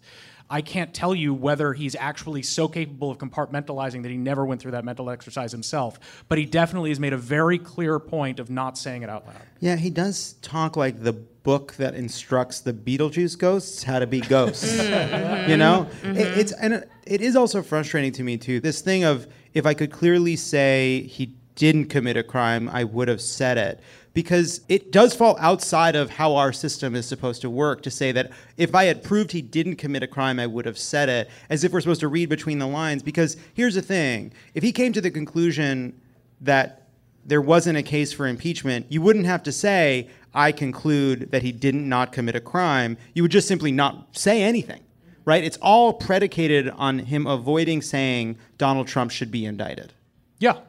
[0.51, 4.61] I can't tell you whether he's actually so capable of compartmentalizing that he never went
[4.61, 6.25] through that mental exercise himself.
[6.27, 9.37] But he definitely has made a very clear point of not saying it out loud.
[9.61, 14.19] Yeah, he does talk like the book that instructs the Beetlejuice ghosts how to be
[14.19, 14.73] ghosts.
[14.77, 16.17] you know, mm-hmm.
[16.17, 18.59] it, it's and it, it is also frustrating to me too.
[18.59, 23.07] This thing of if I could clearly say he didn't commit a crime, I would
[23.07, 23.79] have said it.
[24.15, 28.11] Because it does fall outside of how our system is supposed to work to say
[28.13, 31.29] that if I had proved he didn't commit a crime, I would have said it,
[31.51, 33.03] as if we're supposed to read between the lines.
[33.03, 36.01] Because here's the thing if he came to the conclusion
[36.41, 36.87] that
[37.27, 41.51] there wasn't a case for impeachment, you wouldn't have to say, I conclude that he
[41.51, 42.97] didn't not commit a crime.
[43.13, 44.81] You would just simply not say anything,
[45.25, 45.43] right?
[45.43, 49.93] It's all predicated on him avoiding saying Donald Trump should be indicted.
[50.39, 50.61] Yeah,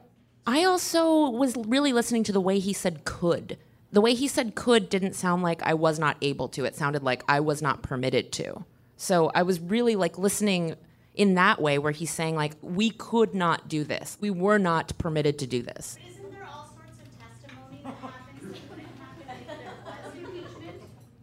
[0.47, 3.59] I also was really listening to the way he said could.
[3.93, 6.65] The way he said could didn't sound like I was not able to.
[6.65, 8.65] It sounded like I was not permitted to.
[8.97, 10.77] So I was really like listening
[11.15, 14.17] in that way where he's saying like we could not do this.
[14.21, 15.99] We were not permitted to do this.
[16.09, 20.81] Isn't there all sorts of testimony that happens that happen if there was impeachment?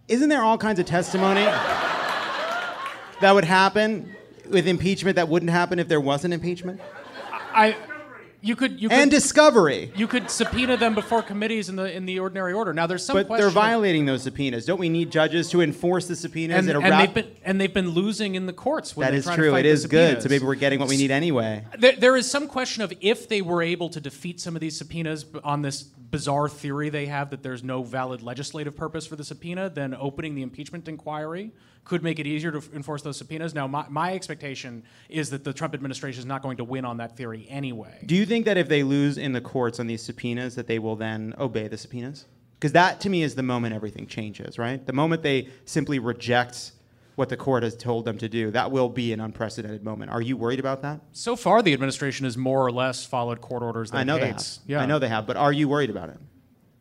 [0.08, 1.44] Isn't there all kinds of testimony
[3.22, 4.16] that would happen
[4.50, 6.80] with impeachment that wouldn't happen if there wasn't impeachment?
[7.52, 7.76] I
[8.42, 9.92] you could, you could and discovery.
[9.96, 12.74] You could subpoena them before committees in the in the ordinary order.
[12.74, 14.66] Now there's some but they're violating those subpoenas.
[14.66, 16.68] Don't we need judges to enforce the subpoenas?
[16.68, 18.94] And, and they've been and they've been losing in the courts.
[18.94, 19.56] that is true.
[19.56, 20.22] It is good.
[20.22, 21.66] So maybe we're getting what we need anyway.
[21.78, 24.78] There, there is some question of if they were able to defeat some of these
[24.78, 29.24] subpoenas on this bizarre theory they have that there's no valid legislative purpose for the
[29.24, 31.52] subpoena, then opening the impeachment inquiry
[31.90, 33.56] could make it easier to enforce those subpoenas.
[33.56, 36.98] Now, my, my expectation is that the Trump administration is not going to win on
[36.98, 38.04] that theory anyway.
[38.06, 40.78] Do you think that if they lose in the courts on these subpoenas, that they
[40.78, 42.26] will then obey the subpoenas?
[42.60, 44.86] Because that, to me, is the moment everything changes, right?
[44.86, 46.74] The moment they simply reject
[47.16, 50.12] what the court has told them to do, that will be an unprecedented moment.
[50.12, 51.02] Are you worried about that?
[51.12, 54.58] So far, the administration has more or less followed court orders I know hates.
[54.58, 54.82] they have.
[54.82, 54.84] Yeah.
[54.84, 56.18] I know they have, but are you worried about it?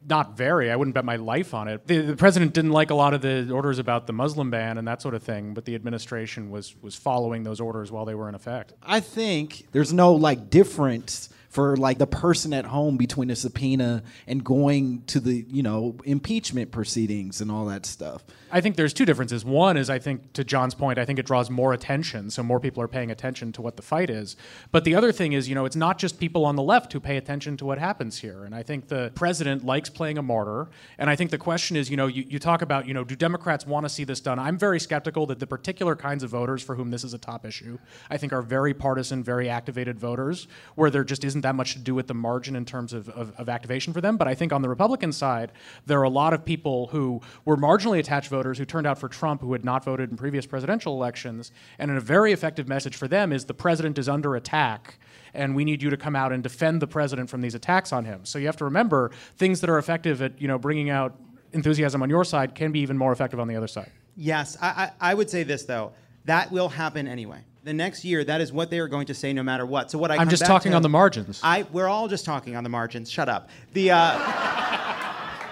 [0.09, 0.71] Not very.
[0.71, 1.87] I wouldn't bet my life on it.
[1.87, 4.89] The, the, president didn't like a lot of the orders about the Muslim ban and
[4.89, 8.29] that sort of thing, but the administration was was following those orders while they were
[8.29, 8.73] in effect.
[8.83, 14.03] I think there's no like difference for like the person at home between a subpoena
[14.27, 18.25] and going to the you know impeachment proceedings and all that stuff.
[18.51, 19.45] I think there's two differences.
[19.45, 22.61] One is I think to John's point, I think it draws more attention, so more
[22.61, 24.37] people are paying attention to what the fight is.
[24.73, 27.01] But the other thing is, you know, it's not just people on the left who
[27.01, 28.45] pay attention to what happens here.
[28.45, 30.69] And I think the president likes playing a martyr.
[30.99, 33.15] And I think the question is, you know, you, you talk about, you know, do
[33.15, 34.39] Democrats want to see this done?
[34.39, 37.45] I'm very skeptical that the particular kinds of voters for whom this is a top
[37.45, 41.75] issue, I think are very partisan, very activated voters, where there just isn't that much
[41.75, 44.17] to do with the margin in terms of, of, of activation for them.
[44.17, 45.53] But I think on the Republican side,
[45.87, 49.09] there are a lot of people who were marginally attached voters who turned out for
[49.09, 51.51] Trump who had not voted in previous presidential elections.
[51.79, 54.99] And a very effective message for them is the president is under attack
[55.35, 58.05] and we need you to come out and defend the president from these attacks on
[58.05, 58.21] him.
[58.25, 61.17] So you have to remember things that are effective at you know bringing out
[61.53, 63.91] enthusiasm on your side can be even more effective on the other side.
[64.17, 64.69] Yes, I,
[65.01, 65.93] I, I would say this though.
[66.25, 67.41] That will happen anyway.
[67.65, 69.91] The next year, that is what they are going to say no matter what.
[69.91, 71.41] So what I I'm just talking to- on the margins.
[71.43, 73.11] I we're all just talking on the margins.
[73.11, 73.51] Shut up.
[73.73, 74.19] The uh,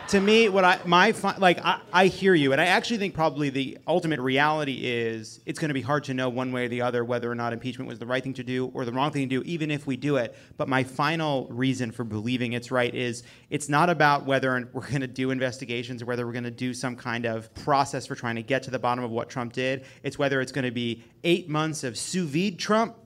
[0.09, 3.51] to me, what I my like I, I hear you, and I actually think probably
[3.51, 6.83] the ultimate reality is it's going to be hard to know one way or the
[6.83, 9.29] other whether or not impeachment was the right thing to do or the wrong thing
[9.29, 10.37] to do, even if we do it.
[10.57, 15.01] But my final reason for believing it's right is it's not about whether we're going
[15.01, 18.37] to do investigations or whether we're going to do some kind of process for trying
[18.37, 19.85] to get to the bottom of what Trump did.
[20.03, 22.97] It's whether it's going to be eight months of sous vide Trump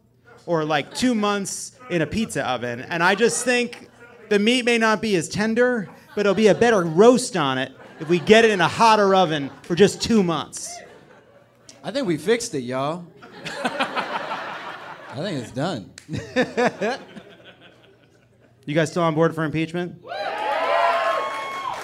[0.46, 2.80] or like two months in a pizza oven.
[2.80, 3.88] And I just think
[4.28, 7.72] the meat may not be as tender, but it'll be a better roast on it
[7.98, 10.78] if we get it in a hotter oven for just two months.
[11.82, 13.06] I think we fixed it, y'all.
[13.62, 15.90] I think it's done.
[18.66, 20.00] You guys still on board for impeachment?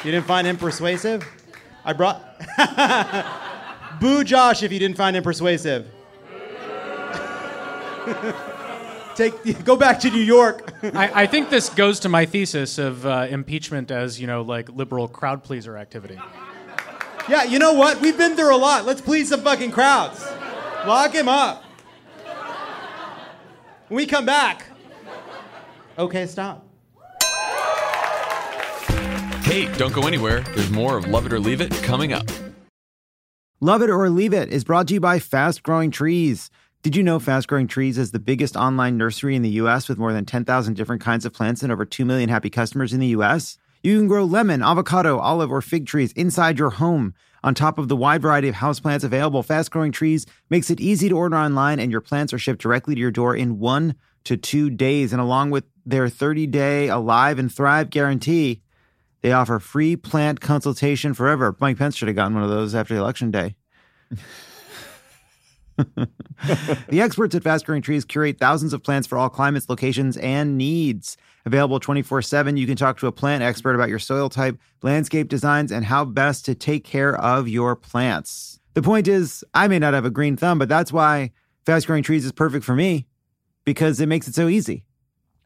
[0.04, 1.26] You didn't find him persuasive?
[1.84, 2.22] I brought.
[4.00, 5.86] Boo Josh if you didn't find him persuasive.
[9.16, 10.74] Take, go back to New York.
[10.94, 14.68] I, I think this goes to my thesis of uh, impeachment as you know like
[14.68, 16.18] liberal crowd pleaser activity.
[17.26, 18.00] yeah, you know what?
[18.02, 18.84] We've been through a lot.
[18.84, 20.22] Let's please some fucking crowds.
[20.86, 21.64] Lock him up.
[23.88, 24.66] When we come back.
[25.98, 26.66] Okay, stop.
[29.44, 30.40] Hey, don't go anywhere.
[30.54, 32.28] There's more of Love It or Leave It coming up.
[33.60, 36.50] Love It or Leave It is brought to you by Fast Growing Trees.
[36.82, 39.88] Did you know Fast Growing Trees is the biggest online nursery in the U.S.
[39.88, 43.00] with more than 10,000 different kinds of plants and over 2 million happy customers in
[43.00, 43.58] the U.S.?
[43.82, 47.14] You can grow lemon, avocado, olive, or fig trees inside your home.
[47.42, 51.08] On top of the wide variety of houseplants available, Fast Growing Trees makes it easy
[51.08, 54.36] to order online and your plants are shipped directly to your door in one to
[54.36, 55.12] two days.
[55.12, 58.62] And along with their 30 day Alive and Thrive guarantee,
[59.22, 61.56] they offer free plant consultation forever.
[61.60, 63.56] Mike Pence should have gotten one of those after election day.
[66.88, 70.56] the experts at Fast Growing Trees curate thousands of plants for all climates, locations, and
[70.56, 71.16] needs.
[71.44, 75.28] Available 24 7, you can talk to a plant expert about your soil type, landscape
[75.28, 78.58] designs, and how best to take care of your plants.
[78.74, 81.32] The point is, I may not have a green thumb, but that's why
[81.66, 83.06] Fast Growing Trees is perfect for me
[83.64, 84.85] because it makes it so easy.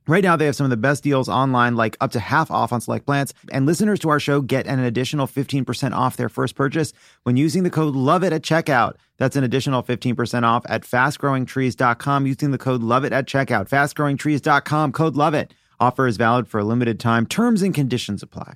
[0.06, 2.72] Right now, they have some of the best deals online, like up to half off
[2.72, 3.32] on select plants.
[3.52, 7.62] And listeners to our show get an additional 15% off their first purchase when using
[7.62, 8.94] the code LOVEIT at checkout.
[9.18, 13.68] That's an additional 15% off at fastgrowingtrees.com using the code LOVEIT at checkout.
[13.68, 15.52] Fastgrowingtrees.com, code LOVEIT.
[15.78, 17.26] Offer is valid for a limited time.
[17.26, 18.54] Terms and conditions apply.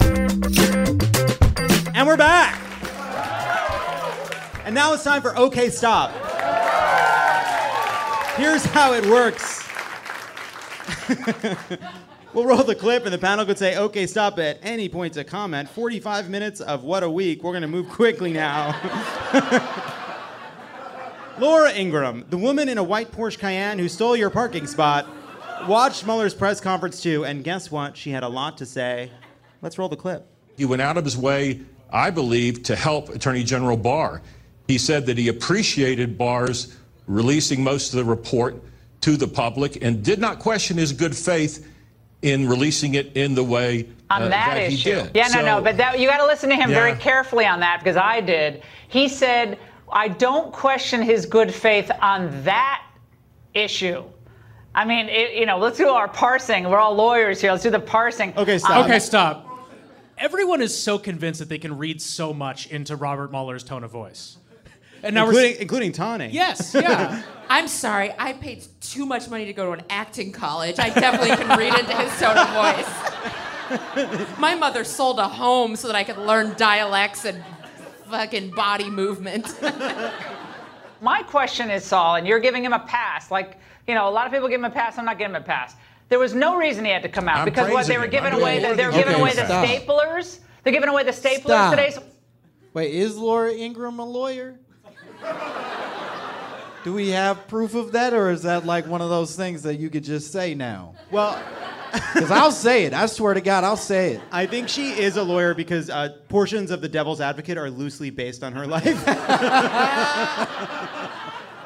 [0.00, 2.58] And we're back.
[4.64, 6.10] And now it's time for OK Stop.
[8.36, 9.69] Here's how it works.
[12.34, 15.24] we'll roll the clip, and the panel could say, "Okay, stop at any point to
[15.24, 17.42] comment." 45 minutes of what a week.
[17.42, 18.78] We're going to move quickly now.
[21.38, 25.08] Laura Ingraham, the woman in a white Porsche Cayenne who stole your parking spot,
[25.66, 27.96] watched Mueller's press conference too, and guess what?
[27.96, 29.10] She had a lot to say.
[29.62, 30.26] Let's roll the clip.
[30.56, 34.20] He went out of his way, I believe, to help Attorney General Barr.
[34.68, 36.76] He said that he appreciated Barr's
[37.06, 38.62] releasing most of the report
[39.00, 41.66] to the public and did not question his good faith
[42.22, 44.90] in releasing it in the way on uh, that, he issue.
[44.90, 45.10] did.
[45.14, 47.60] Yeah, no, So- no, but that, you got to listen to him very carefully on
[47.60, 48.62] that because I did.
[48.88, 49.58] He said,
[49.90, 52.82] "I don't question his good faith on that
[53.54, 54.04] issue."
[54.74, 56.68] I mean, it, you know, let's do our parsing.
[56.68, 57.50] We're all lawyers here.
[57.52, 58.32] Let's do the parsing.
[58.36, 58.84] Okay, stop.
[58.84, 59.46] Okay, stop.
[60.18, 63.90] Everyone is so convinced that they can read so much into Robert Mueller's tone of
[63.90, 64.36] voice.
[65.02, 66.28] And now including, we're including Tawny.
[66.28, 67.22] yes, yeah.
[67.48, 70.78] I'm sorry, I paid too much money to go to an acting college.
[70.78, 72.88] I definitely can read into his tone of voice.
[74.38, 77.42] My mother sold a home so that I could learn dialects and
[78.08, 79.54] fucking body movement.
[81.00, 83.30] My question is, Saul, and you're giving him a pass.
[83.30, 84.98] Like, you know, a lot of people give him a pass.
[84.98, 85.74] I'm not giving him a pass.
[86.08, 88.32] There was no reason he had to come out I'm because what they were giving
[88.32, 88.58] I'm away.
[88.60, 90.40] The, they're giving Okay, away the staplers.
[90.62, 91.70] They're giving away the staplers Stop.
[91.70, 91.90] today.
[91.90, 92.02] So
[92.74, 94.58] Wait, is Laura Ingraham a lawyer?
[96.84, 99.76] Do we have proof of that, or is that like one of those things that
[99.76, 100.94] you could just say now?
[101.10, 101.40] Well,
[102.14, 102.94] Because I'll say it.
[102.94, 104.20] I swear to God, I'll say it.
[104.30, 108.10] I think she is a lawyer because uh, portions of The Devil's Advocate are loosely
[108.10, 109.04] based on her life.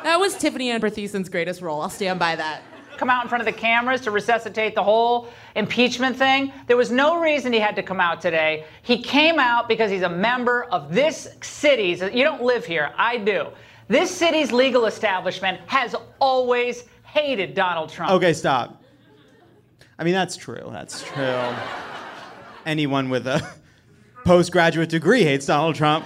[0.05, 1.81] That was Tiffani Amber Thiessen's greatest role.
[1.81, 2.61] I'll stand by that.
[2.99, 6.53] Come out in front of the cameras to resuscitate the whole impeachment thing.
[6.67, 8.65] There was no reason he had to come out today.
[8.83, 13.19] He came out because he's a member of this city's, you don't live here, I
[13.19, 13.49] do.
[13.89, 18.13] This city's legal establishment has always hated Donald Trump.
[18.13, 18.83] Okay, stop.
[19.99, 20.69] I mean, that's true.
[20.73, 21.55] That's true.
[22.67, 23.47] Anyone with a
[24.25, 26.05] postgraduate degree hates Donald Trump.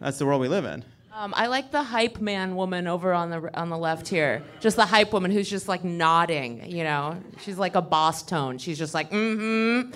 [0.00, 0.84] That's the world we live in.
[1.18, 4.40] Um, I like the hype man woman over on the on the left here.
[4.60, 6.70] Just the hype woman who's just like nodding.
[6.70, 8.56] You know, she's like a boss tone.
[8.58, 9.90] She's just like, mm-hmm.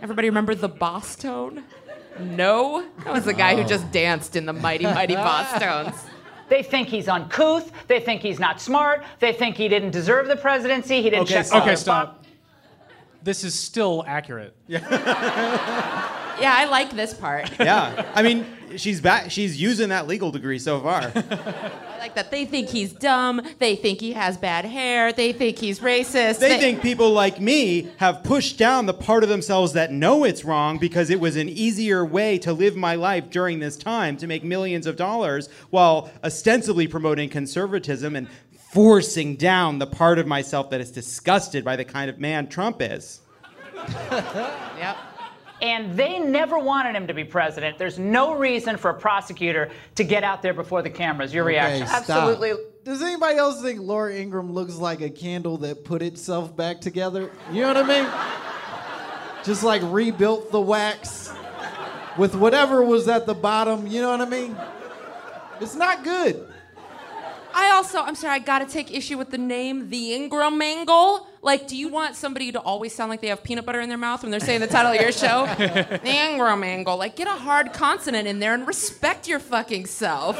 [0.00, 1.64] Everybody remember the boss tone?
[2.20, 5.96] No, that was the guy who just danced in the Mighty Mighty Boss Tones.
[6.48, 7.72] They think he's uncouth.
[7.88, 9.04] They think he's not smart.
[9.18, 11.02] They think he didn't deserve the presidency.
[11.02, 11.62] He didn't Okay, check stop.
[11.62, 12.24] Okay, the stop.
[13.24, 14.54] This is still accurate.
[14.68, 16.14] Yeah.
[16.40, 17.50] Yeah, I like this part.
[17.58, 18.12] Yeah.
[18.14, 19.30] I mean, she's back.
[19.30, 21.00] She's using that legal degree so far.
[21.14, 23.42] I like that they think he's dumb.
[23.58, 25.12] They think he has bad hair.
[25.12, 26.38] They think he's racist.
[26.38, 30.44] They think people like me have pushed down the part of themselves that know it's
[30.44, 34.26] wrong because it was an easier way to live my life during this time to
[34.26, 38.28] make millions of dollars while ostensibly promoting conservatism and
[38.70, 42.80] forcing down the part of myself that is disgusted by the kind of man Trump
[42.80, 43.20] is.
[44.78, 44.96] Yep.
[45.60, 47.78] And they never wanted him to be president.
[47.78, 51.34] There's no reason for a prosecutor to get out there before the cameras.
[51.34, 51.82] Your reaction?
[51.82, 52.40] Okay, stop.
[52.84, 57.30] Does anybody else think Laura Ingraham looks like a candle that put itself back together?
[57.52, 59.44] You know what I mean?
[59.44, 61.32] Just like rebuilt the wax
[62.16, 63.86] with whatever was at the bottom.
[63.86, 64.56] You know what I mean?
[65.60, 66.48] It's not good.
[67.54, 71.26] I also, I'm sorry, I gotta take issue with the name, the Ingraham Angle.
[71.42, 73.98] Like, do you want somebody to always sound like they have peanut butter in their
[73.98, 75.46] mouth when they're saying the title of your show?
[75.58, 76.96] the Ingraham Angle.
[76.96, 80.36] Like, get a hard consonant in there and respect your fucking self.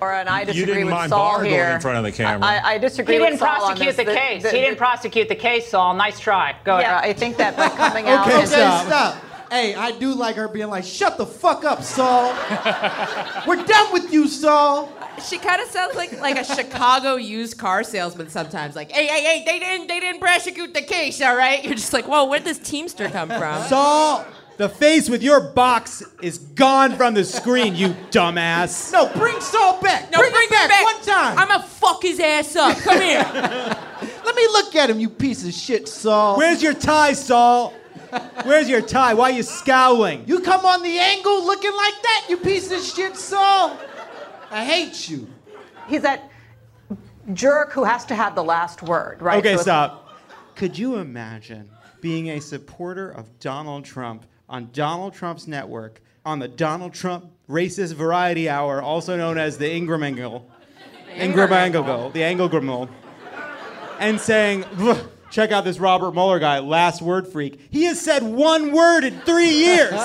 [0.00, 1.68] Laura and I You disagree didn't with mind Saul Barr going here.
[1.70, 2.44] in front of the camera.
[2.44, 4.06] I, I disagree He didn't Saul on prosecute this.
[4.06, 4.44] the case.
[4.50, 5.94] He didn't prosecute the case, Saul.
[5.94, 6.56] Nice try.
[6.64, 7.10] Go Yeah, ahead.
[7.10, 9.16] I think that by coming out Okay, and stop.
[9.52, 12.30] Hey, I do like her being like, shut the fuck up, Saul.
[13.46, 14.90] We're done with you, Saul.
[15.28, 18.74] She kind of sounds like like a Chicago used car salesman sometimes.
[18.74, 21.62] Like, hey, hey, hey, they didn't they didn't prosecute the case, all right?
[21.62, 23.62] You're just like, whoa, where'd this Teamster come from?
[23.64, 24.24] Saul,
[24.56, 28.90] the face with your box is gone from the screen, you dumbass.
[28.90, 30.10] No, bring Saul back.
[30.10, 30.84] No, bring, bring him back, back.
[30.84, 31.38] one time.
[31.38, 32.78] I'm gonna fuck his ass up.
[32.78, 33.18] Come here.
[34.24, 36.38] Let me look at him, you piece of shit, Saul.
[36.38, 37.74] Where's your tie, Saul?
[38.44, 39.14] Where's your tie?
[39.14, 40.24] Why are you scowling?
[40.26, 43.76] You come on the angle looking like that, you piece of shit, Saul.
[44.50, 45.28] I hate you.
[45.88, 46.30] he's that
[47.32, 49.38] jerk who has to have the last word, right?
[49.38, 49.98] Okay, So it's- stop.
[50.56, 56.48] Could you imagine being a supporter of Donald Trump on Donald Trump's network on the
[56.48, 60.48] Donald Trump Racist Variety Hour, also known as the Ingraham Angle?
[61.16, 62.88] Ingraham Angle, the Angle Grimmel,
[63.98, 64.98] and saying, "Ugh,
[65.32, 67.58] check out this Robert Mueller guy, last word freak.
[67.70, 69.92] He has said one word in three years.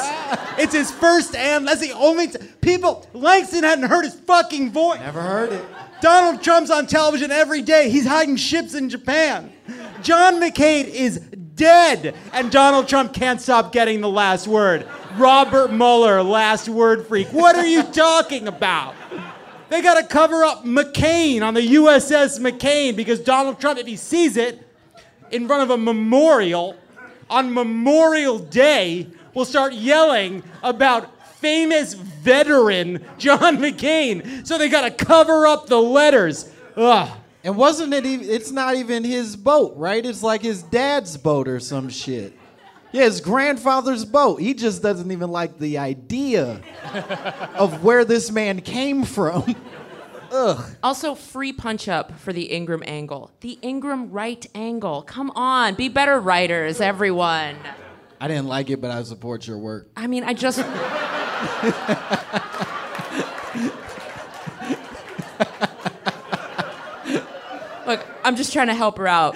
[0.58, 3.06] it's his first and that's the only t- people.
[3.14, 5.00] Langston hadn't heard his fucking voice.
[5.00, 5.64] Never heard it.
[6.02, 7.90] Donald Trump's on television every day.
[7.90, 9.52] He's hiding ships in Japan.
[10.02, 11.20] John McCain is
[11.56, 14.88] dead, and Donald Trump can't stop getting the last word.
[15.18, 17.28] Robert Mueller, last word freak.
[17.34, 18.94] What are you talking about?
[19.70, 23.98] They got to cover up McCain on the USS McCain because Donald Trump, if he
[23.98, 24.67] sees it
[25.32, 26.76] in front of a memorial
[27.30, 34.46] on Memorial Day, will start yelling about famous veteran John McCain.
[34.48, 36.52] So they got to cover up the letters.
[36.76, 37.10] Ugh.
[37.44, 40.06] And wasn't it even, it's not even his boat, right?
[40.06, 42.34] It's like his dad's boat or some shit.
[42.92, 44.42] Yeah, his grandfather's boat.
[44.42, 46.62] He just doesn't even like the idea
[47.56, 49.56] of where this man came from.
[50.38, 50.64] Ugh.
[50.84, 53.32] Also, free punch up for the Ingraham angle.
[53.42, 55.02] The Ingraham right angle.
[55.02, 57.58] Come on, be better writers, everyone.
[58.22, 59.90] I didn't like it, but I support your work.
[59.96, 60.60] I mean, I just.
[67.86, 69.36] Look, I'm just trying to help her out.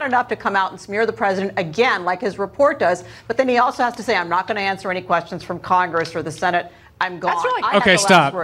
[0.00, 3.04] enough to come out and smear the president again, like his report does.
[3.26, 5.58] But then he also has to say, "I'm not going to answer any questions from
[5.58, 6.72] Congress or the Senate.
[7.00, 8.34] I'm gone." really- I have Okay, the last stop.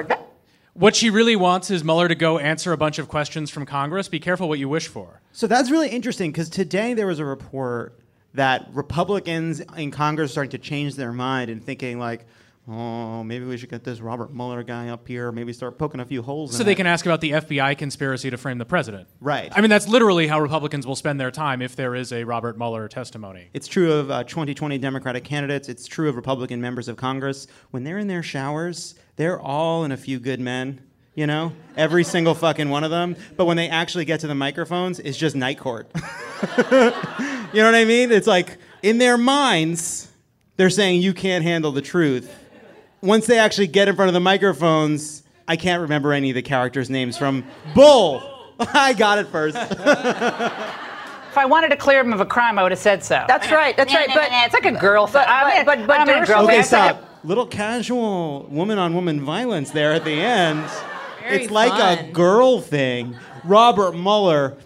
[0.75, 4.09] What she really wants is Mueller to go answer a bunch of questions from Congress.
[4.09, 5.21] Be careful what you wish for.
[5.31, 7.97] So that's really interesting because today there was a report
[8.35, 12.27] that Republicans in Congress are starting to change their mind and thinking like,
[12.69, 15.31] oh, maybe we should get this Robert Mueller guy up here.
[15.33, 16.57] Maybe start poking a few holes.
[16.57, 16.77] So they it.
[16.77, 19.09] can ask about the FBI conspiracy to frame the president.
[19.21, 19.53] Right.
[19.55, 22.57] I mean, that's literally how Republicans will spend their time if there is a Robert
[22.57, 23.49] Mueller testimony.
[23.53, 25.69] It's true of uh, 2020 Democratic candidates.
[25.69, 27.47] It's true of Republican members of Congress.
[27.71, 30.81] When they're in their showers, they're all in a few good men
[31.15, 31.53] you know?
[31.77, 33.17] Every single fucking one of them.
[33.37, 35.89] But when they actually get to the microphones, it's just night court.
[35.95, 36.91] you know
[37.53, 38.11] what I mean?
[38.11, 40.09] It's like in their minds,
[40.57, 42.33] they're saying you can't handle the truth.
[43.05, 46.43] Once they actually get in front of the microphones, I can't remember any of the
[46.43, 47.45] characters' names from
[47.75, 48.23] Bull.
[48.59, 49.57] I got it first.
[51.35, 53.25] If I wanted to clear him of a crime, I would have said so.
[53.27, 53.77] That's right.
[53.77, 54.09] That's right.
[54.15, 55.15] But it's like a girl thing.
[55.27, 56.79] but- I mean, but- but I mean, a girl okay, thing.
[56.79, 57.25] Like a- stop.
[57.25, 60.63] Little casual woman on woman violence there at the end.
[61.23, 63.17] Very it's like a girl thing.
[63.43, 64.57] Robert Mueller.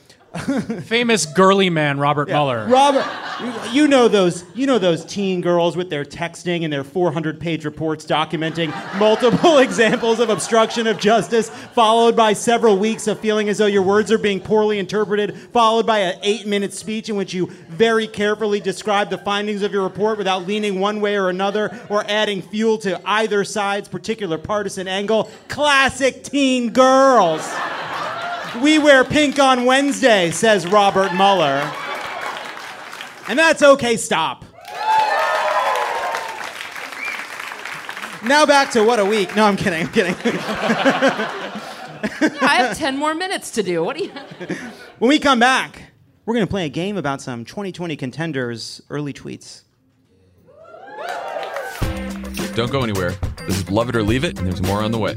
[0.85, 2.67] Famous girly man Robert Mueller.
[2.69, 3.05] Robert,
[3.41, 7.65] you- you know those, you know those teen girls with their texting and their 400-page
[7.65, 13.59] reports documenting multiple examples of obstruction of justice, followed by several weeks of feeling as
[13.59, 17.47] though your words are being poorly interpreted, followed by an eight-minute speech in which you
[17.69, 22.05] very carefully describe the findings of your report without leaning one way or another or
[22.09, 25.31] adding fuel to either side's particular partisan angle.
[25.49, 27.49] Classic teen girls.
[28.63, 31.71] We wear pink on Wednesday, says Robert Mueller.
[33.29, 34.45] And that's okay, stop.
[38.25, 39.37] Now back to what a week.
[39.37, 40.15] No, I'm kidding, I'm kidding.
[42.41, 43.85] I have 10 more minutes to do.
[43.85, 44.11] What do you.
[44.99, 45.83] when we come back,
[46.25, 49.63] we're going to play a game about some 2020 contenders' early tweets.
[52.55, 53.15] Don't go anywhere.
[53.47, 55.17] This is Love It or Leave It, and there's more on the way.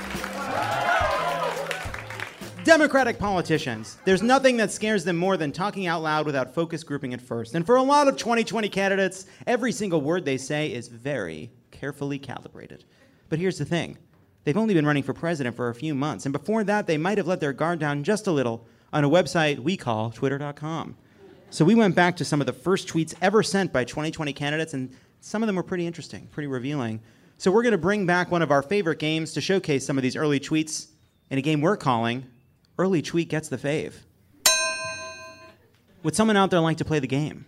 [2.71, 3.97] Democratic politicians.
[4.05, 7.53] There's nothing that scares them more than talking out loud without focus grouping at first.
[7.53, 12.17] And for a lot of 2020 candidates, every single word they say is very carefully
[12.17, 12.85] calibrated.
[13.27, 13.97] But here's the thing
[14.45, 16.25] they've only been running for president for a few months.
[16.25, 19.09] And before that, they might have let their guard down just a little on a
[19.09, 20.95] website we call twitter.com.
[21.49, 24.73] So we went back to some of the first tweets ever sent by 2020 candidates,
[24.73, 27.01] and some of them were pretty interesting, pretty revealing.
[27.37, 30.03] So we're going to bring back one of our favorite games to showcase some of
[30.03, 30.87] these early tweets
[31.29, 32.27] in a game we're calling
[32.81, 33.93] Early Tweet Gets the Fave.
[36.01, 37.45] Would someone out there like to play the game?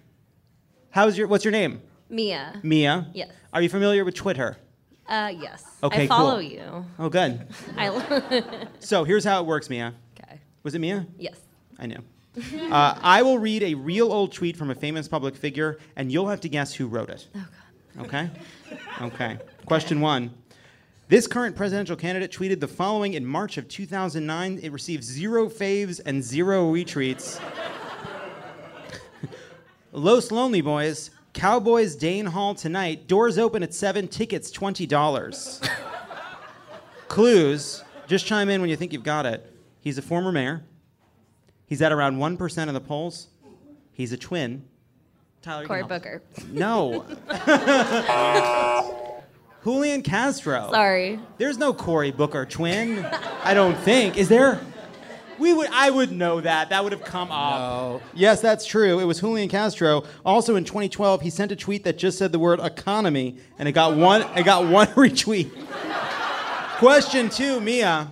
[0.91, 1.81] How's your what's your name?
[2.07, 2.59] Mia.
[2.61, 3.07] Mia?
[3.15, 3.31] Yes.
[3.51, 4.57] Are you familiar with Twitter?
[5.07, 5.65] Uh, yes.
[5.81, 6.41] Okay, I follow cool.
[6.43, 6.85] you.
[6.99, 7.47] Oh good.
[7.77, 8.67] I.
[8.79, 9.95] So here's how it works, Mia.
[10.19, 10.39] Okay.
[10.61, 11.07] Was it Mia?
[11.17, 11.39] yes.
[11.79, 12.03] I knew.
[12.69, 16.27] Uh, I will read a real old tweet from a famous public figure, and you'll
[16.27, 17.27] have to guess who wrote it.
[17.35, 17.47] Oh,
[17.97, 18.05] God.
[18.05, 18.29] Okay?
[19.01, 19.37] Okay.
[19.65, 20.31] Question one.
[21.13, 24.59] This current presidential candidate tweeted the following in March of 2009.
[24.63, 27.39] It received zero faves and zero retweets.
[29.91, 33.07] Los Lonely Boys, Cowboys Dance Hall tonight.
[33.07, 35.69] Doors open at 7, tickets $20.
[37.09, 39.55] Clues, just chime in when you think you've got it.
[39.81, 40.63] He's a former mayor.
[41.67, 43.27] He's at around 1% of the polls.
[43.91, 44.65] He's a twin.
[45.43, 45.83] Tyler, Cory.
[45.83, 46.23] Booker.
[46.49, 47.05] No.
[49.63, 50.69] Julian Castro.
[50.71, 51.19] Sorry.
[51.37, 53.05] There's no Cory Booker twin.
[53.43, 54.17] I don't think.
[54.17, 54.59] Is there?
[55.39, 55.69] We would.
[55.71, 56.69] I would know that.
[56.69, 58.01] That would have come up.
[58.13, 58.99] Yes, that's true.
[58.99, 60.03] It was Julian Castro.
[60.25, 63.71] Also in 2012, he sent a tweet that just said the word economy, and it
[63.71, 64.21] got one.
[64.37, 65.49] It got one retweet.
[66.77, 68.11] Question two, Mia.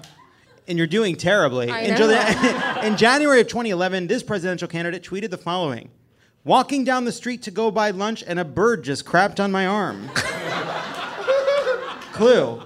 [0.68, 1.70] And you're doing terribly.
[1.70, 1.98] I in, know.
[1.98, 5.90] Juli- in January of 2011, this presidential candidate tweeted the following
[6.46, 9.68] Walking down the street to go buy lunch, and a bird just crapped on my
[9.68, 10.10] arm.
[12.22, 12.62] Clue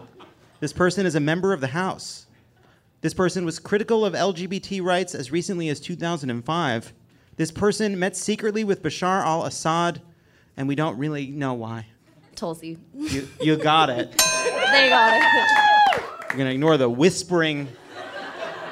[0.59, 2.25] this person is a member of the House.
[2.99, 6.93] This person was critical of LGBT rights as recently as 2005.
[7.37, 10.01] This person met secretly with Bashar al Assad,
[10.57, 11.85] and we don't really know why.
[12.35, 12.77] Tulsi.
[12.93, 14.11] You, you got it.
[14.11, 16.03] They got it.
[16.31, 17.69] We're going to ignore the whispering,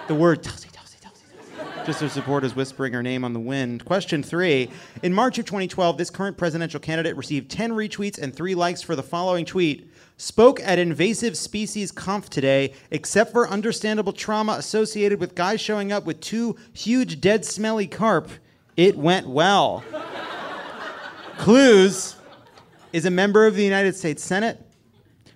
[0.10, 1.24] the word Tulsi, Tulsi, Tulsi,
[1.58, 3.86] Tulsi, just to support his whispering her name on the wind.
[3.86, 4.70] Question three.
[5.02, 8.98] In March of 2012, this current presidential candidate received 10 retweets and three likes for
[8.98, 9.90] the following tweet.
[10.18, 16.06] Spoke at invasive species conf today, except for understandable trauma associated with guys showing up
[16.06, 18.30] with two huge dead smelly carp.
[18.78, 19.84] It went well.
[21.38, 22.16] Clues
[22.92, 24.62] is a member of the United States Senate,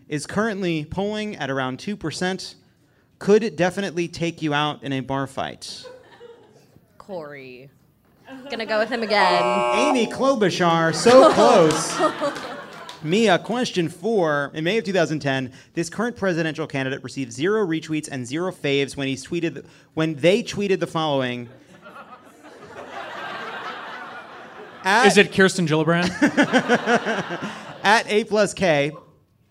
[0.08, 2.56] is currently polling at around 2%.
[3.20, 5.86] Could definitely take you out in a bar fight.
[7.00, 7.72] Corey.
[8.52, 9.42] Gonna go with him again.
[9.76, 11.98] Amy Klobuchar, so close.
[13.04, 14.52] Mia, question four.
[14.54, 19.08] In May of 2010, this current presidential candidate received zero retweets and zero faves when
[19.08, 21.50] he tweeted when they tweeted the following.
[24.84, 26.10] At, Is it Kirsten Gillibrand?
[27.84, 28.92] at A plus K,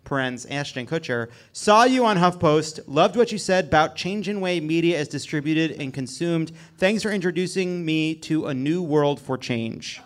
[0.04, 4.58] parens Ashton Kutcher, saw you on HuffPost, loved what you said about change in way
[4.58, 6.50] media is distributed and consumed.
[6.78, 10.00] Thanks for introducing me to a new world for change.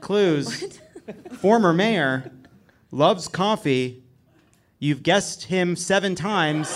[0.00, 0.80] Clues.
[1.38, 2.30] Former mayor,
[2.90, 4.02] loves coffee.
[4.78, 6.68] You've guessed him seven times.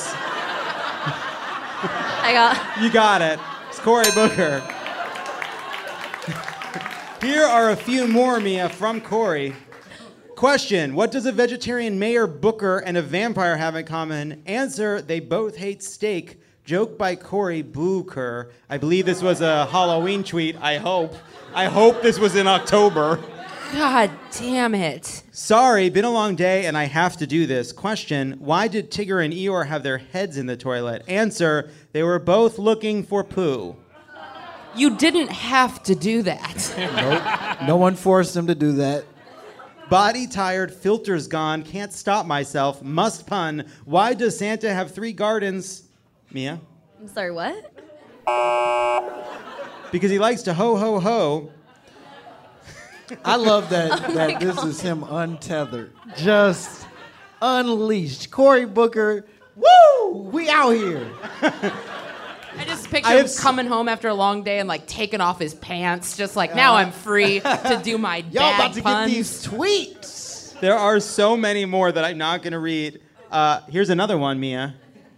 [2.27, 2.83] I got.
[2.83, 3.39] You got it.
[3.69, 4.61] It's Cory Booker.
[7.21, 9.55] Here are a few more, Mia, from Cory.
[10.37, 14.43] Question What does a vegetarian mayor Booker and a vampire have in common?
[14.47, 16.41] Answer They both hate steak.
[16.65, 18.51] Joke by Cory Booker.
[18.71, 20.57] I believe this was a Halloween tweet.
[20.61, 21.15] I hope.
[21.55, 23.21] I hope this was in October.
[23.75, 25.25] God damn it.
[25.33, 27.73] Sorry, been a long day and I have to do this.
[27.73, 31.03] Question Why did Tigger and Eeyore have their heads in the toilet?
[31.09, 33.75] Answer They were both looking for poo.
[34.77, 36.75] You didn't have to do that.
[36.79, 37.67] Nope.
[37.67, 39.05] No one forced them to do that.
[39.91, 43.67] Body tired, filters gone, can't stop myself, must pun.
[43.85, 45.83] Why does Santa have three gardens?
[46.33, 46.61] Mia?
[47.01, 47.73] I'm sorry, what?
[49.91, 51.53] Because he likes to ho ho ho.
[53.25, 54.69] I love that Oh my that this God.
[54.69, 56.87] is him untethered, just
[57.43, 58.31] unleashed.
[58.31, 59.27] Cory Booker,
[59.57, 60.13] woo!
[60.33, 61.07] We out here.
[61.43, 64.87] I just picture I him have s- coming home after a long day and like
[64.87, 68.33] taking off his pants, just like now I'm free to do my job.
[68.33, 69.11] Y'all bad about to puns.
[69.11, 70.61] get these tweets.
[70.61, 73.01] There are so many more that I'm not going to read.
[73.31, 74.75] Uh, here's another one, Mia.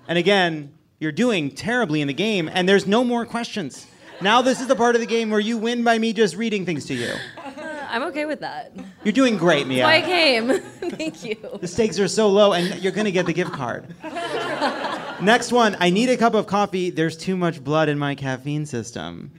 [0.08, 3.86] And again, you're doing terribly in the game, and there's no more questions.
[4.22, 6.64] Now, this is the part of the game where you win by me just reading
[6.64, 7.12] things to you.
[7.96, 8.72] I'm okay with that.
[9.04, 10.60] You're doing great, That's why I came.
[10.90, 11.34] Thank you.
[11.58, 13.94] The stakes are so low, and you're going to get the gift card.
[15.22, 15.78] Next one.
[15.80, 16.90] I need a cup of coffee.
[16.90, 19.32] There's too much blood in my caffeine system.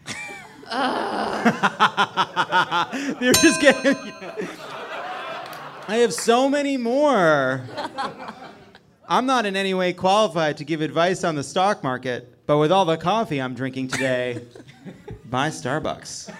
[0.68, 1.44] Uh.
[3.20, 3.96] They're just getting.
[5.88, 7.62] I have so many more.
[9.08, 12.72] I'm not in any way qualified to give advice on the stock market, but with
[12.72, 14.42] all the coffee I'm drinking today,
[15.26, 16.34] buy Starbucks.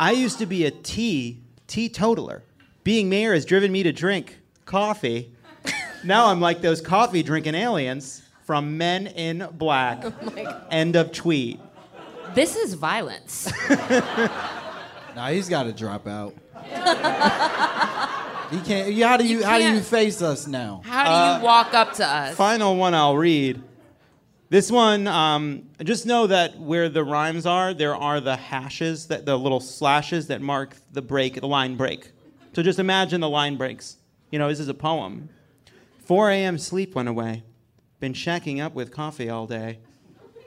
[0.00, 2.42] I used to be a tea teetotaler.
[2.84, 5.32] Being mayor has driven me to drink coffee.
[6.02, 10.02] Now I'm like those coffee drinking aliens from Men in Black.
[10.70, 11.60] End of tweet.
[12.34, 13.52] This is violence.
[15.16, 16.34] Nah, he's got to drop out.
[18.50, 18.96] he can't.
[19.02, 20.82] How do you, You how do you face us now?
[20.84, 22.36] How do Uh, you walk up to us?
[22.36, 23.60] Final one I'll read.
[24.50, 29.24] This one, um, just know that where the rhymes are, there are the hashes, that
[29.24, 32.10] the little slashes that mark the break, the line break.
[32.52, 33.98] So just imagine the line breaks.
[34.32, 35.28] You know, this is a poem.
[36.04, 36.58] 4 a.m.
[36.58, 37.44] sleep went away.
[38.00, 39.78] Been shacking up with coffee all day.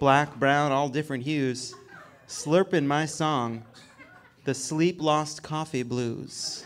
[0.01, 1.73] Black, brown, all different hues.
[2.27, 3.63] Slurping my song.
[4.43, 6.65] The sleep lost coffee blues.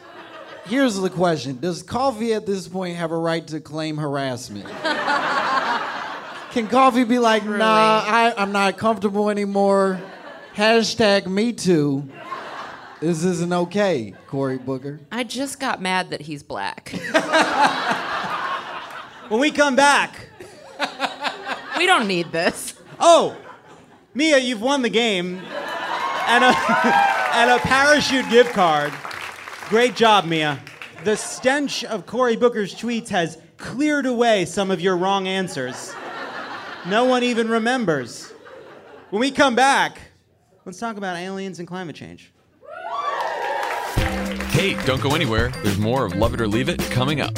[0.66, 4.66] Here's the question: Does coffee at this point have a right to claim harassment?
[6.58, 10.02] Can coffee be like, nah, I, I'm not comfortable anymore?
[10.56, 12.10] Hashtag me too.
[13.00, 15.00] This isn't okay, Cory Booker.
[15.12, 16.96] I just got mad that he's black.
[19.30, 20.30] When we come back,
[21.78, 22.74] we don't need this.
[23.00, 23.38] Oh,
[24.16, 25.40] Mia, you've won the game.
[26.28, 26.48] And a,
[27.36, 28.92] and a parachute gift card.
[29.70, 30.60] Great job, Mia.
[31.04, 35.94] The stench of Cory Booker's tweets has cleared away some of your wrong answers.
[36.90, 38.32] No one even remembers.
[39.10, 40.00] When we come back,
[40.64, 42.32] let's talk about aliens and climate change.
[44.52, 45.50] Hey, don't go anywhere.
[45.64, 47.38] There's more of Love It or Leave It coming up.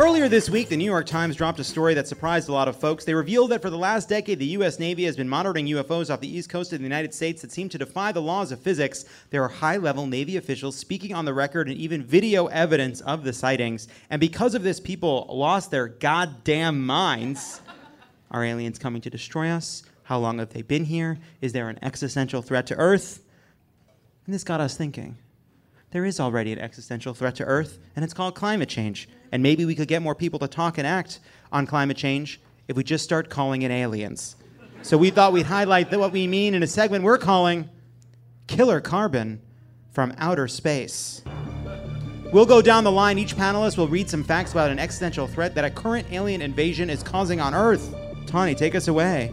[0.00, 2.80] Earlier this week, the New York Times dropped a story that surprised a lot of
[2.80, 3.04] folks.
[3.04, 4.78] They revealed that for the last decade, the U.S.
[4.78, 7.68] Navy has been monitoring UFOs off the east coast of the United States that seem
[7.68, 9.04] to defy the laws of physics.
[9.28, 13.24] There are high level Navy officials speaking on the record and even video evidence of
[13.24, 13.88] the sightings.
[14.08, 17.60] And because of this, people lost their goddamn minds.
[18.30, 19.82] Are aliens coming to destroy us?
[20.04, 21.18] How long have they been here?
[21.42, 23.22] Is there an existential threat to Earth?
[24.24, 25.18] And this got us thinking.
[25.92, 29.08] There is already an existential threat to Earth, and it's called climate change.
[29.32, 31.18] And maybe we could get more people to talk and act
[31.50, 34.36] on climate change if we just start calling it aliens.
[34.82, 37.68] So we thought we'd highlight what we mean in a segment we're calling
[38.46, 39.42] Killer Carbon
[39.90, 41.22] from Outer Space.
[42.32, 43.18] We'll go down the line.
[43.18, 46.88] Each panelist will read some facts about an existential threat that a current alien invasion
[46.88, 47.92] is causing on Earth.
[48.26, 49.32] Tawny, take us away.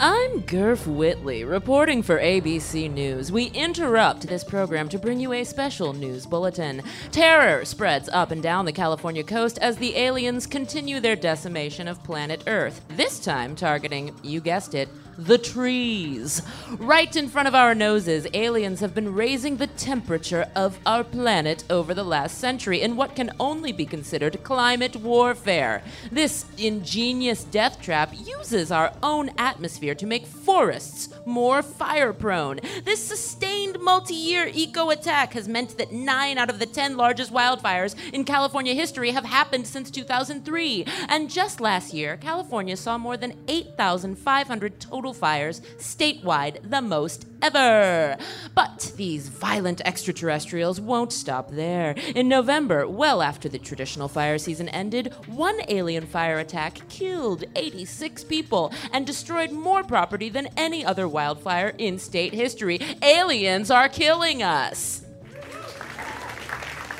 [0.00, 3.32] I'm Gerf Whitley, reporting for ABC News.
[3.32, 6.84] We interrupt this program to bring you a special news bulletin.
[7.10, 12.04] Terror spreads up and down the California coast as the aliens continue their decimation of
[12.04, 14.88] planet Earth, this time targeting, you guessed it,
[15.18, 16.42] the trees.
[16.78, 21.64] Right in front of our noses, aliens have been raising the temperature of our planet
[21.68, 25.82] over the last century in what can only be considered climate warfare.
[26.12, 32.60] This ingenious death trap uses our own atmosphere to make forests more fire prone.
[32.84, 37.32] This sustained multi year eco attack has meant that 9 out of the 10 largest
[37.32, 40.84] wildfires in California history have happened since 2003.
[41.08, 48.16] And just last year, California saw more than 8,500 total fires statewide, the most ever.
[48.54, 51.92] But these violent extraterrestrials won't stop there.
[52.14, 58.24] In November, well after the traditional fire season ended, one alien fire attack killed 86
[58.24, 62.80] people and destroyed more property than any other wildfire in state history.
[63.02, 65.04] Aliens are killing us.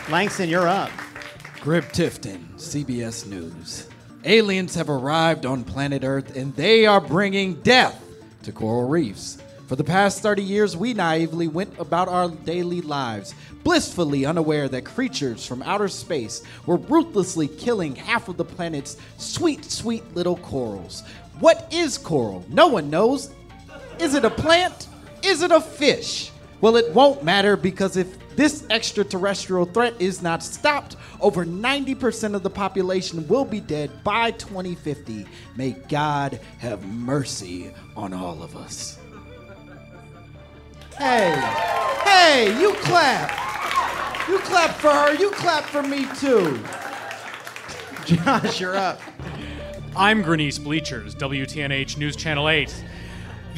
[0.09, 0.91] Langston, you're up.
[1.61, 3.88] Grib Tifton, CBS News.
[4.29, 8.05] Aliens have arrived on planet Earth and they are bringing death
[8.43, 9.39] to coral reefs.
[9.67, 14.85] For the past 30 years, we naively went about our daily lives, blissfully unaware that
[14.85, 21.05] creatures from outer space were ruthlessly killing half of the planet's sweet, sweet little corals.
[21.41, 22.45] What is coral?
[22.51, 23.31] No one knows.
[23.99, 24.89] Is it a plant?
[25.23, 26.33] Is it a fish?
[26.61, 32.43] Well, it won't matter because if this extraterrestrial threat is not stopped, over 90% of
[32.43, 35.27] the population will be dead by 2050.
[35.57, 38.99] May God have mercy on all of us.
[40.97, 41.33] Hey,
[42.05, 43.31] hey, you clap.
[44.29, 46.61] You clap for her, you clap for me too.
[48.05, 49.01] Josh, you're up.
[49.97, 52.85] I'm Grenice Bleachers, WTNH News Channel 8.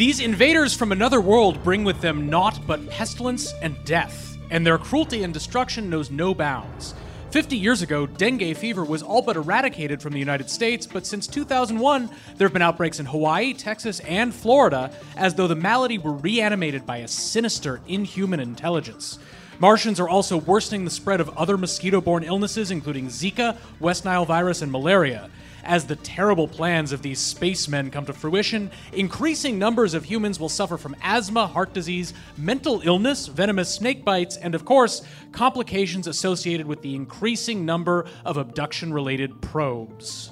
[0.00, 4.78] These invaders from another world bring with them naught but pestilence and death, and their
[4.78, 6.94] cruelty and destruction knows no bounds.
[7.32, 11.26] 50 years ago, dengue fever was all but eradicated from the United States, but since
[11.26, 16.14] 2001, there have been outbreaks in Hawaii, Texas, and Florida, as though the malady were
[16.14, 19.18] reanimated by a sinister, inhuman intelligence.
[19.58, 24.24] Martians are also worsening the spread of other mosquito borne illnesses, including Zika, West Nile
[24.24, 25.28] virus, and malaria.
[25.64, 30.48] As the terrible plans of these spacemen come to fruition, increasing numbers of humans will
[30.48, 35.02] suffer from asthma, heart disease, mental illness, venomous snake bites, and of course,
[35.32, 40.30] complications associated with the increasing number of abduction related probes.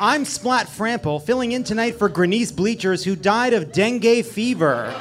[0.00, 4.94] I'm Splat Frample, filling in tonight for Grenice Bleachers, who died of dengue fever.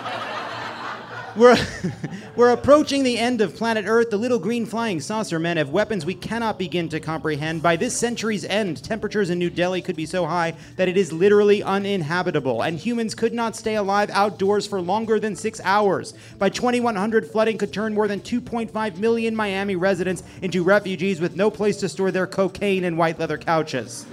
[1.38, 1.58] We're,
[2.36, 4.10] we're approaching the end of planet Earth.
[4.10, 7.62] The little green flying saucer men have weapons we cannot begin to comprehend.
[7.62, 11.14] By this century's end, temperatures in New Delhi could be so high that it is
[11.14, 16.16] literally uninhabitable, and humans could not stay alive outdoors for longer than six hours.
[16.40, 21.52] By 2100, flooding could turn more than 2.5 million Miami residents into refugees with no
[21.52, 24.08] place to store their cocaine and white leather couches.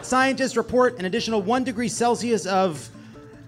[0.00, 2.88] Scientists report an additional one degree Celsius of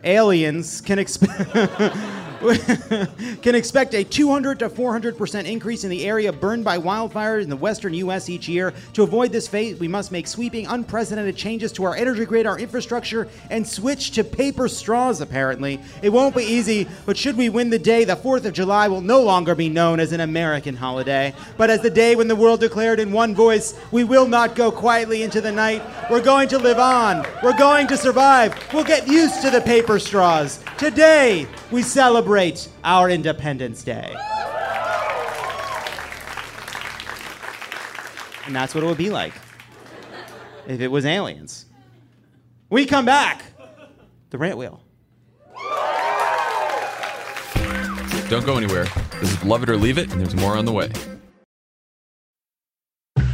[0.04, 1.56] aliens can expect.
[3.42, 7.48] can expect a 200 to 400 percent increase in the area burned by wildfires in
[7.48, 8.28] the western U.S.
[8.28, 8.74] each year.
[8.92, 12.58] To avoid this fate, we must make sweeping, unprecedented changes to our energy grid, our
[12.58, 15.20] infrastructure, and switch to paper straws.
[15.20, 18.88] Apparently, it won't be easy, but should we win the day, the 4th of July
[18.88, 22.36] will no longer be known as an American holiday, but as the day when the
[22.36, 25.82] world declared in one voice, "We will not go quietly into the night.
[26.10, 27.26] We're going to live on.
[27.42, 28.54] We're going to survive.
[28.74, 32.25] We'll get used to the paper straws." Today, we celebrate
[32.84, 34.14] our Independence Day.
[38.46, 39.32] And that's what it would be like
[40.66, 41.66] if it was aliens.
[42.70, 43.44] We come back.
[44.30, 44.80] The rant wheel.
[48.28, 48.86] Don't go anywhere.
[49.20, 50.90] This is Love It or Leave It, and there's more on the way.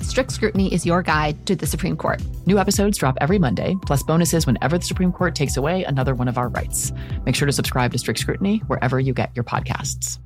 [0.00, 2.22] Strict Scrutiny is your guide to the Supreme Court.
[2.46, 6.28] New episodes drop every Monday, plus bonuses whenever the Supreme Court takes away another one
[6.28, 6.92] of our rights.
[7.24, 10.18] Make sure to subscribe to Strict Scrutiny wherever you get your podcasts.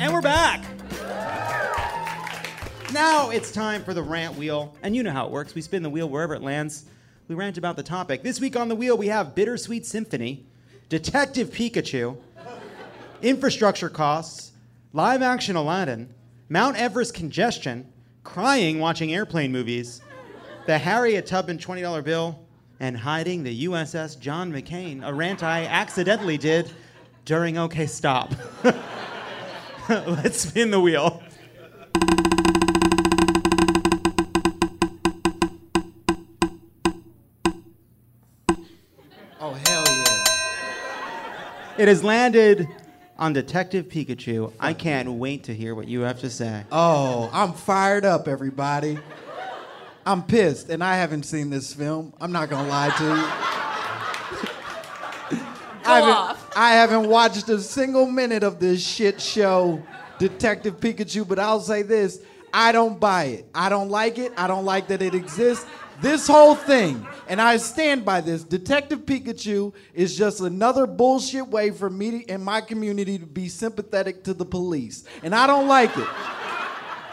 [0.00, 0.64] And we're back.
[2.92, 4.74] Now it's time for the rant wheel.
[4.82, 5.54] And you know how it works.
[5.54, 6.86] We spin the wheel wherever it lands.
[7.28, 8.22] We rant about the topic.
[8.22, 10.46] This week on the wheel, we have Bittersweet Symphony,
[10.88, 12.16] Detective Pikachu,
[13.20, 14.52] infrastructure costs,
[14.92, 16.14] live action Aladdin,
[16.48, 20.00] Mount Everest congestion, crying watching airplane movies,
[20.66, 22.38] the Harriet Tubman $20 bill,
[22.78, 26.70] and hiding the USS John McCain, a rant I accidentally did
[27.24, 28.32] during OK Stop.
[29.88, 31.20] Let's spin the wheel.
[41.78, 42.68] It has landed
[43.18, 44.50] on Detective Pikachu.
[44.58, 46.64] I can't wait to hear what you have to say.
[46.72, 48.98] Oh, I'm fired up, everybody.
[50.06, 52.14] I'm pissed, and I haven't seen this film.
[52.18, 53.24] I'm not gonna lie to you.
[55.84, 59.82] I haven't, I haven't watched a single minute of this shit show,
[60.18, 62.20] Detective Pikachu, but I'll say this
[62.54, 63.46] I don't buy it.
[63.54, 64.32] I don't like it.
[64.38, 65.66] I don't like that it exists.
[66.00, 71.70] This whole thing, and I stand by this Detective Pikachu is just another bullshit way
[71.70, 75.04] for me and my community to be sympathetic to the police.
[75.22, 76.08] And I don't like it.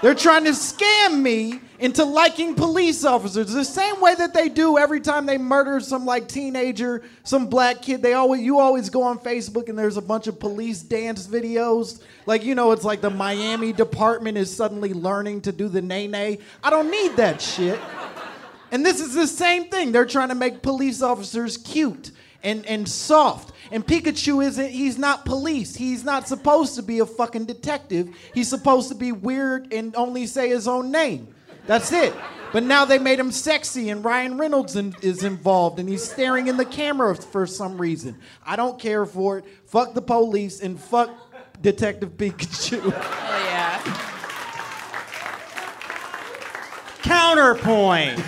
[0.04, 4.78] They're trying to scam me into liking police officers the same way that they do
[4.78, 8.02] every time they murder some like teenager, some black kid.
[8.02, 12.02] They always you always go on Facebook and there's a bunch of police dance videos.
[12.26, 16.08] Like you know, it's like the Miami department is suddenly learning to do the nay
[16.08, 16.40] nay.
[16.62, 17.80] I don't need that shit.
[18.74, 19.92] And this is the same thing.
[19.92, 22.10] They're trying to make police officers cute
[22.42, 23.54] and, and soft.
[23.72, 25.76] And Pikachu isn't, he's not police.
[25.76, 28.16] He's not supposed to be a fucking detective.
[28.34, 31.36] He's supposed to be weird and only say his own name.
[31.68, 32.16] That's it.
[32.52, 36.48] But now they made him sexy, and Ryan Reynolds in, is involved, and he's staring
[36.48, 38.18] in the camera for some reason.
[38.44, 39.46] I don't care for it.
[39.68, 41.12] Fuck the police and fuck
[41.62, 42.82] Detective Pikachu.
[42.86, 44.10] Oh yeah.
[47.04, 48.20] Counterpoint.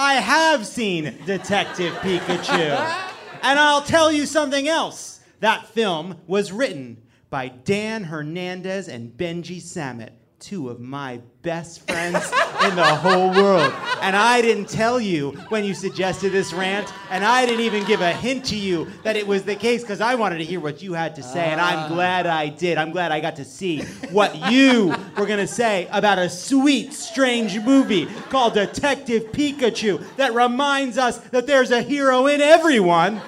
[0.00, 3.04] I have seen Detective Pikachu.
[3.42, 5.20] And I'll tell you something else.
[5.40, 12.32] That film was written by Dan Hernandez and Benji Samit, two of my best friends
[12.64, 13.72] in the whole world.
[14.00, 18.00] And I didn't tell you when you suggested this rant, and I didn't even give
[18.00, 20.80] a hint to you that it was the case because I wanted to hear what
[20.80, 21.88] you had to say, and I'm ah.
[21.88, 22.78] glad I did.
[22.78, 26.92] I'm glad I got to see what you were going to say about a sweet,
[26.92, 33.20] strange movie called Detective Pikachu that reminds us that there's a hero in everyone.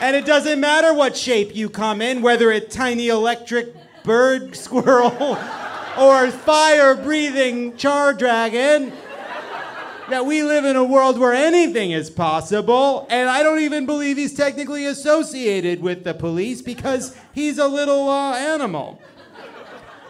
[0.00, 3.74] And it doesn't matter what shape you come in, whether it's tiny electric
[4.04, 5.36] bird squirrel
[5.98, 8.92] or fire breathing char dragon.
[10.10, 14.18] That we live in a world where anything is possible, and I don't even believe
[14.18, 19.00] he's technically associated with the police because he's a little uh, animal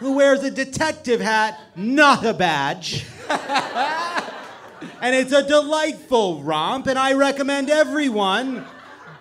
[0.01, 3.07] who wears a detective hat, not a badge.
[5.01, 8.65] and it's a delightful romp, and I recommend everyone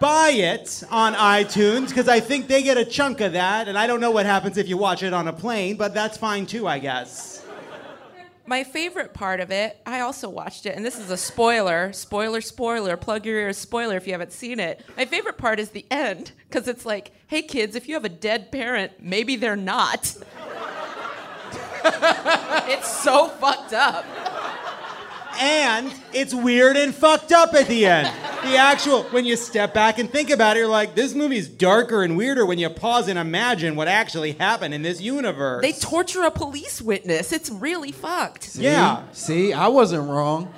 [0.04, 3.88] buy it on iTunes because I think they get a chunk of that, and I
[3.88, 6.68] don't know what happens if you watch it on a plane, but that's fine too,
[6.68, 7.45] I guess.
[8.45, 11.93] My favorite part of it, I also watched it, and this is a spoiler.
[11.93, 12.97] Spoiler, spoiler.
[12.97, 14.82] Plug your ears, spoiler if you haven't seen it.
[14.97, 18.10] My favorite part is the end, because it's like, hey kids, if you have a
[18.10, 20.01] dead parent, maybe they're not.
[21.86, 24.04] it's so fucked up.
[25.39, 28.33] And it's weird and fucked up at the end.
[28.44, 32.04] The actual, when you step back and think about it, you're like, this movie's darker
[32.04, 35.62] and weirder when you pause and imagine what actually happened in this universe.
[35.62, 37.32] They torture a police witness.
[37.32, 38.56] It's really fucked.
[38.58, 39.04] Yeah.
[39.14, 40.54] See, I wasn't wrong.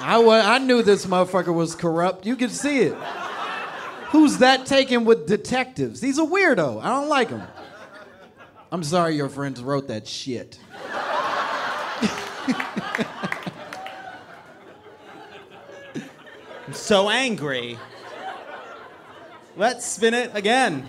[0.00, 2.26] I, wa- I knew this motherfucker was corrupt.
[2.26, 2.94] You could see it.
[4.10, 6.00] Who's that taking with detectives?
[6.00, 6.82] He's a weirdo.
[6.82, 7.42] I don't like him.
[8.72, 10.58] I'm sorry your friends wrote that shit.
[16.72, 17.78] so angry.
[19.56, 20.86] Let's spin it again.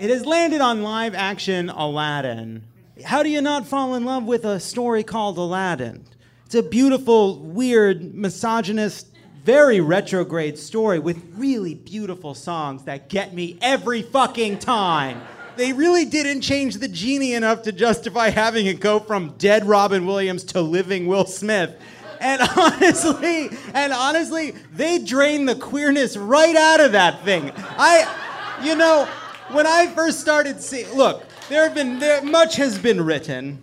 [0.00, 2.64] It has landed on live action Aladdin.
[3.04, 6.04] How do you not fall in love with a story called Aladdin?
[6.46, 9.11] It's a beautiful, weird, misogynist,
[9.44, 15.20] very retrograde story with really beautiful songs that get me every fucking time.
[15.56, 20.06] They really didn't change the genie enough to justify having it go from dead Robin
[20.06, 21.74] Williams to living Will Smith.
[22.20, 27.50] And honestly, and honestly, they drained the queerness right out of that thing.
[27.56, 29.08] I, you know,
[29.50, 33.60] when I first started seeing, look, there have been there, much has been written,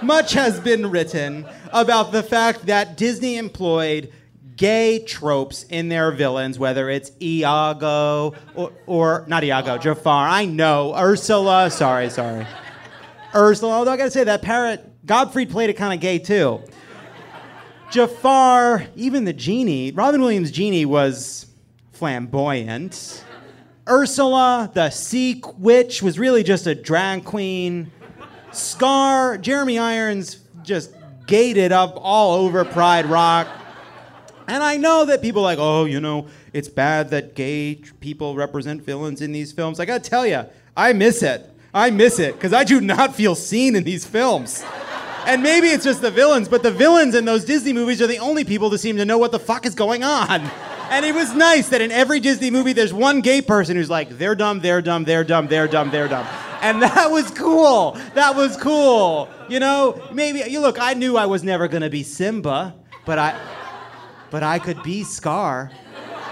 [0.00, 4.10] much has been written about the fact that Disney employed
[4.58, 10.28] gay tropes in their villains, whether it's Iago or, or not Iago, Jafar.
[10.28, 11.70] I know Ursula.
[11.70, 12.46] Sorry, sorry,
[13.34, 13.72] Ursula.
[13.72, 16.60] Although I gotta say that parrot Gottfried played it kind of gay too.
[17.90, 21.46] Jafar, even the genie, Robin Williams' genie was
[21.92, 23.24] flamboyant.
[23.88, 27.90] Ursula, the sea witch, was really just a drag queen.
[28.52, 30.92] Scar, Jeremy Irons just
[31.26, 33.48] gated up all over Pride Rock.
[34.48, 38.34] And I know that people are like, oh, you know, it's bad that gay people
[38.34, 39.78] represent villains in these films.
[39.78, 41.48] I gotta tell you, I miss it.
[41.74, 44.64] I miss it because I do not feel seen in these films.
[45.26, 48.18] And maybe it's just the villains, but the villains in those Disney movies are the
[48.20, 50.40] only people that seem to know what the fuck is going on.
[50.90, 54.16] And it was nice that in every Disney movie, there's one gay person who's like,
[54.16, 56.26] they're dumb, they're dumb, they're dumb, they're dumb, they're dumb.
[56.62, 57.98] And that was cool.
[58.14, 59.28] That was cool.
[59.50, 62.74] You know, maybe, you look, I knew I was never gonna be Simba,
[63.04, 63.38] but I,
[64.30, 65.70] but I could be Scar.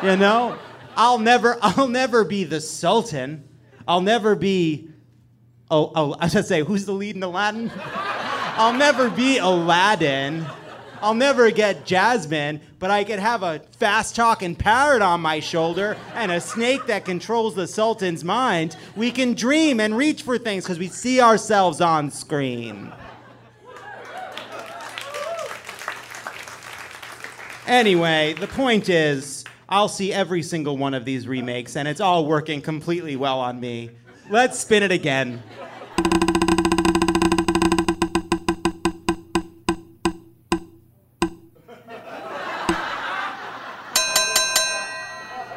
[0.03, 0.59] You know,
[0.97, 3.49] I'll never, I'll never be the Sultan.
[3.89, 4.89] I'll never be,
[5.71, 7.71] oh, oh I gonna say, who's the lead in Aladdin?
[8.59, 10.47] I'll never be Aladdin.
[11.03, 15.97] I'll never get Jasmine, but I could have a fast talking parrot on my shoulder
[16.15, 18.77] and a snake that controls the Sultan's mind.
[18.97, 22.93] We can dream and reach for things because we see ourselves on screen.
[27.67, 32.25] Anyway, the point is, I'll see every single one of these remakes, and it's all
[32.25, 33.91] working completely well on me.
[34.31, 35.43] Let's spin it again.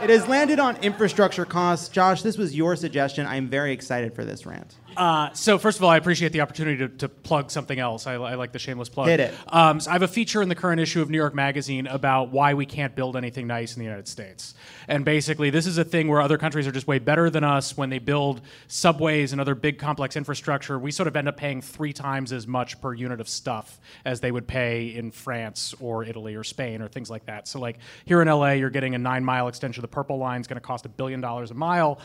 [0.01, 1.89] It has landed on infrastructure costs.
[1.89, 3.27] Josh, this was your suggestion.
[3.27, 4.73] I'm very excited for this rant.
[4.99, 8.05] Uh, so first of all, I appreciate the opportunity to, to plug something else.
[8.05, 9.07] I, I like the shameless plug.
[9.07, 9.33] Hit it.
[9.47, 12.31] Um, so I have a feature in the current issue of New York Magazine about
[12.31, 14.55] why we can't build anything nice in the United States.
[14.89, 17.77] And basically, this is a thing where other countries are just way better than us
[17.77, 20.77] when they build subways and other big complex infrastructure.
[20.77, 24.19] We sort of end up paying three times as much per unit of stuff as
[24.19, 27.47] they would pay in France or Italy or Spain or things like that.
[27.47, 30.41] So like here in LA, you're getting a nine mile extension of the Purple Line.
[30.41, 32.01] It's going to cost a billion dollars a mile.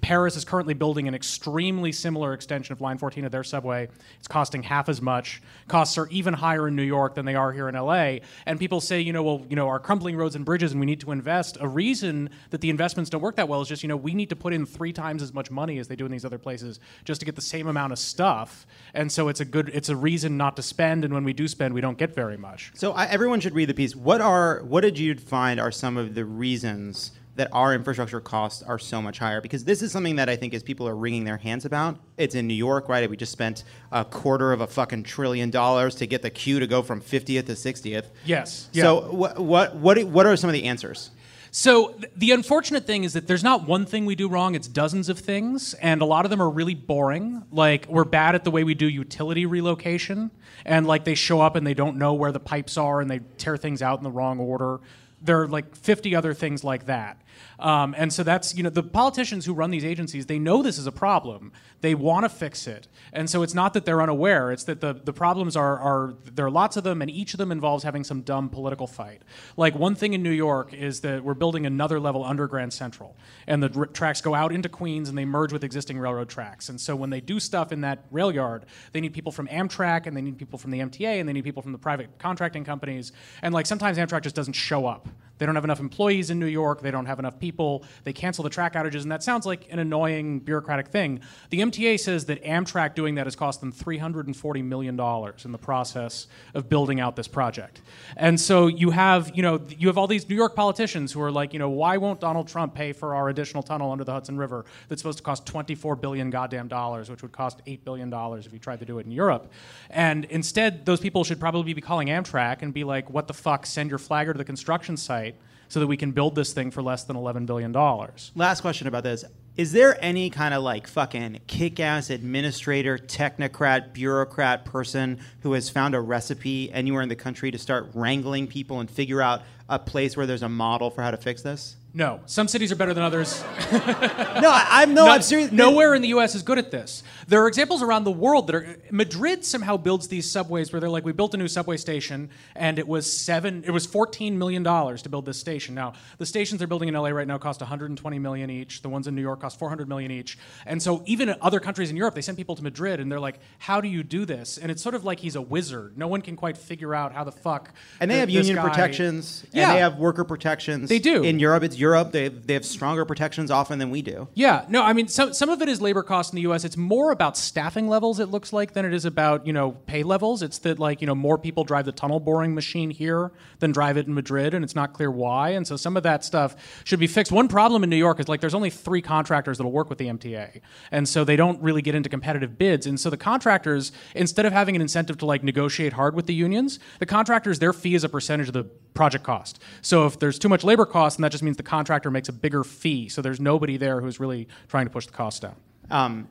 [0.00, 3.88] Paris is currently building an extremely similar extension of Line 14 of their subway.
[4.18, 5.42] It's costing half as much.
[5.68, 8.18] Costs are even higher in New York than they are here in LA.
[8.46, 10.86] And people say, you know, well, you know, our crumbling roads and bridges, and we
[10.86, 11.58] need to invest.
[11.60, 14.30] A reason that the investments don't work that well is just, you know, we need
[14.30, 16.80] to put in three times as much money as they do in these other places
[17.04, 18.66] just to get the same amount of stuff.
[18.94, 21.04] And so it's a good, it's a reason not to spend.
[21.04, 22.72] And when we do spend, we don't get very much.
[22.74, 23.94] So I, everyone should read the piece.
[23.94, 28.62] What are what did you find are some of the reasons that our infrastructure costs
[28.62, 29.40] are so much higher?
[29.40, 31.98] Because this is something that I think as people are wringing their hands about.
[32.16, 33.08] It's in New York, right?
[33.08, 36.66] We just spent a quarter of a fucking trillion dollars to get the Q to
[36.66, 38.06] go from 50th to 60th.
[38.24, 38.68] Yes.
[38.72, 41.10] So what what what what are some of the answers?
[41.56, 44.66] So th- the unfortunate thing is that there's not one thing we do wrong, it's
[44.66, 47.44] dozens of things, and a lot of them are really boring.
[47.52, 50.32] Like we're bad at the way we do utility relocation,
[50.66, 53.20] and like they show up and they don't know where the pipes are and they
[53.38, 54.80] tear things out in the wrong order.
[55.24, 57.20] There are like 50 other things like that.
[57.58, 60.76] Um, and so that's, you know, the politicians who run these agencies, they know this
[60.76, 61.52] is a problem.
[61.80, 62.88] They want to fix it.
[63.12, 66.46] And so it's not that they're unaware, it's that the, the problems are, are, there
[66.46, 69.22] are lots of them, and each of them involves having some dumb political fight.
[69.56, 73.16] Like one thing in New York is that we're building another level under Grand Central,
[73.46, 76.68] and the r- tracks go out into Queens and they merge with existing railroad tracks.
[76.68, 80.06] And so when they do stuff in that rail yard, they need people from Amtrak,
[80.06, 82.64] and they need people from the MTA, and they need people from the private contracting
[82.64, 83.12] companies.
[83.42, 85.08] And like sometimes Amtrak just doesn't show up.
[85.38, 86.80] They They don't have enough employees in New York.
[86.80, 87.84] They don't have enough people.
[88.04, 91.20] They cancel the track outages, and that sounds like an annoying bureaucratic thing.
[91.50, 94.98] The MTA says that Amtrak doing that has cost them $340 million
[95.44, 97.80] in the process of building out this project.
[98.16, 101.30] And so you have, you know, you have all these New York politicians who are
[101.30, 104.36] like, you know, why won't Donald Trump pay for our additional tunnel under the Hudson
[104.36, 108.46] River that's supposed to cost 24 billion goddamn dollars, which would cost 8 billion dollars
[108.46, 109.50] if you tried to do it in Europe.
[109.90, 113.66] And instead, those people should probably be calling Amtrak and be like, what the fuck,
[113.66, 115.36] send your flagger to the construction site
[115.74, 118.30] so that we can build this thing for less than 11 billion dollars.
[118.36, 119.24] Last question about this.
[119.56, 125.68] Is there any kind of like fucking kick ass administrator, technocrat, bureaucrat person who has
[125.68, 129.80] found a recipe anywhere in the country to start wrangling people and figure out a
[129.80, 131.74] place where there's a model for how to fix this?
[131.96, 133.40] No, some cities are better than others.
[133.72, 135.52] no, I, am no, I'm serious.
[135.52, 136.34] Nowhere in the U.S.
[136.34, 137.04] is good at this.
[137.28, 138.76] There are examples around the world that are.
[138.90, 142.80] Madrid somehow builds these subways where they're like, we built a new subway station, and
[142.80, 143.62] it was seven.
[143.64, 145.76] It was 14 million dollars to build this station.
[145.76, 147.14] Now, the stations they're building in L.A.
[147.14, 148.82] right now cost 120 million each.
[148.82, 150.36] The ones in New York cost 400 million each.
[150.66, 153.20] And so, even in other countries in Europe, they send people to Madrid, and they're
[153.20, 154.58] like, how do you do this?
[154.58, 155.96] And it's sort of like he's a wizard.
[155.96, 157.72] No one can quite figure out how the fuck.
[158.00, 159.46] And they th- have union guy- protections.
[159.52, 159.68] Yeah.
[159.68, 160.88] And they have worker protections.
[160.88, 161.22] They do.
[161.22, 162.12] In Europe, it's Europe.
[162.12, 164.28] They they have stronger protections often than we do.
[164.34, 166.64] Yeah, no, I mean, some, some of it is labor costs in the U.S.
[166.64, 170.02] It's more about staffing levels, it looks like, than it is about, you know, pay
[170.02, 170.42] levels.
[170.42, 173.96] It's that, like, you know, more people drive the tunnel boring machine here than drive
[173.96, 175.50] it in Madrid, and it's not clear why.
[175.50, 177.30] And so some of that stuff should be fixed.
[177.30, 180.06] One problem in New York is, like, there's only three contractors that'll work with the
[180.06, 180.60] MTA.
[180.90, 182.86] And so they don't really get into competitive bids.
[182.86, 186.34] And so the contractors, instead of having an incentive to, like, negotiate hard with the
[186.34, 188.64] unions, the contractors, their fee is a percentage of the
[188.94, 189.60] project cost.
[189.82, 192.32] So if there's too much labor cost, then that just means the contractor makes a
[192.32, 193.08] bigger fee.
[193.08, 195.56] So there's nobody there who's really trying to push the cost down.
[195.90, 196.28] Um,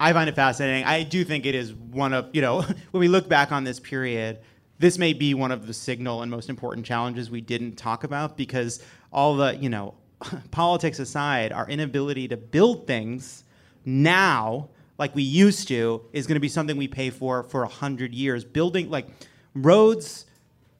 [0.00, 0.84] I find it fascinating.
[0.84, 3.78] I do think it is one of, you know, when we look back on this
[3.78, 4.38] period,
[4.78, 8.36] this may be one of the signal and most important challenges we didn't talk about
[8.38, 9.94] because all the, you know,
[10.50, 13.44] politics aside, our inability to build things
[13.84, 17.68] now like we used to is going to be something we pay for for a
[17.68, 18.44] hundred years.
[18.44, 19.06] Building like
[19.54, 20.24] roads,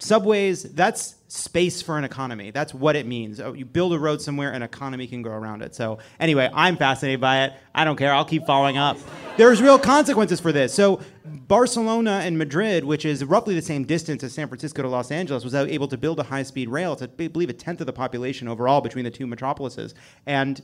[0.05, 2.51] subways, that's space for an economy.
[2.51, 3.41] That's what it means.
[3.41, 5.75] Oh, you build a road somewhere, an economy can grow around it.
[5.75, 7.55] So anyway, I'm fascinated by it.
[7.75, 8.13] I don't care.
[8.13, 8.99] I'll keep following up.
[9.37, 10.73] There's real consequences for this.
[10.73, 15.11] So Barcelona and Madrid, which is roughly the same distance as San Francisco to Los
[15.11, 16.93] Angeles, was able to build a high-speed rail.
[16.93, 19.95] It's, I believe, a tenth of the population overall between the two metropolises.
[20.27, 20.63] And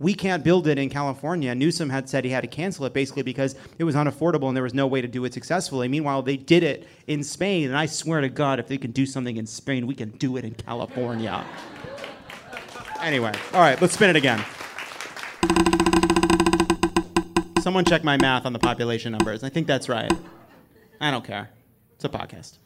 [0.00, 1.54] we can't build it in California.
[1.54, 4.64] Newsom had said he had to cancel it basically because it was unaffordable and there
[4.64, 5.88] was no way to do it successfully.
[5.88, 9.04] Meanwhile, they did it in Spain, and I swear to God, if they can do
[9.04, 11.44] something in Spain, we can do it in California.
[13.00, 14.42] anyway, all right, let's spin it again.
[17.60, 19.44] Someone check my math on the population numbers.
[19.44, 20.10] I think that's right.
[20.98, 21.50] I don't care.
[21.94, 22.56] It's a podcast.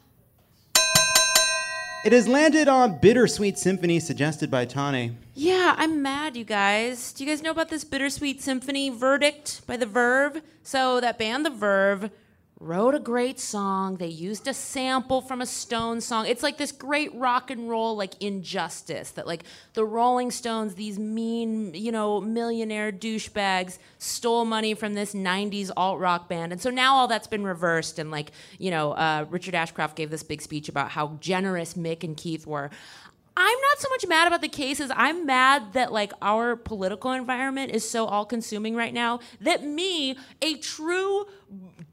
[2.05, 5.17] It has landed on Bittersweet Symphony suggested by Tawny.
[5.33, 7.11] Yeah, I'm mad, you guys.
[7.11, 10.43] Do you guys know about this Bittersweet Symphony verdict by The Verve?
[10.61, 12.11] So, that band, The Verve,
[12.59, 13.97] wrote a great song.
[13.97, 16.25] They used a sample from a Stone song.
[16.25, 19.43] It's like this great rock and roll, like injustice that, like,
[19.73, 25.99] the Rolling Stones, these mean, you know, millionaire douchebags, stole money from this 90s alt
[25.99, 26.53] rock band.
[26.53, 27.99] And so now all that's been reversed.
[27.99, 32.03] And, like, you know, uh, Richard Ashcroft gave this big speech about how generous Mick
[32.05, 32.69] and Keith were.
[33.37, 34.89] I'm not so much mad about the cases.
[34.95, 40.15] I'm mad that like our political environment is so all consuming right now that me,
[40.41, 41.25] a true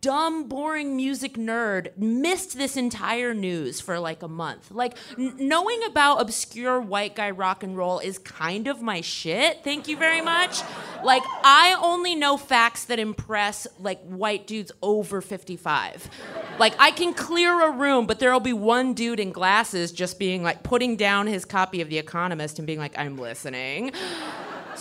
[0.03, 4.71] dumb boring music nerd, missed this entire news for like a month.
[4.71, 9.63] Like n- knowing about obscure white guy rock and roll is kind of my shit.
[9.63, 10.61] Thank you very much.
[11.05, 16.11] Like I only know facts that impress like white dudes over 55.
[16.59, 20.43] Like I can clear a room, but there'll be one dude in glasses just being
[20.43, 23.93] like putting down his copy of The Economist and being like, I'm listening.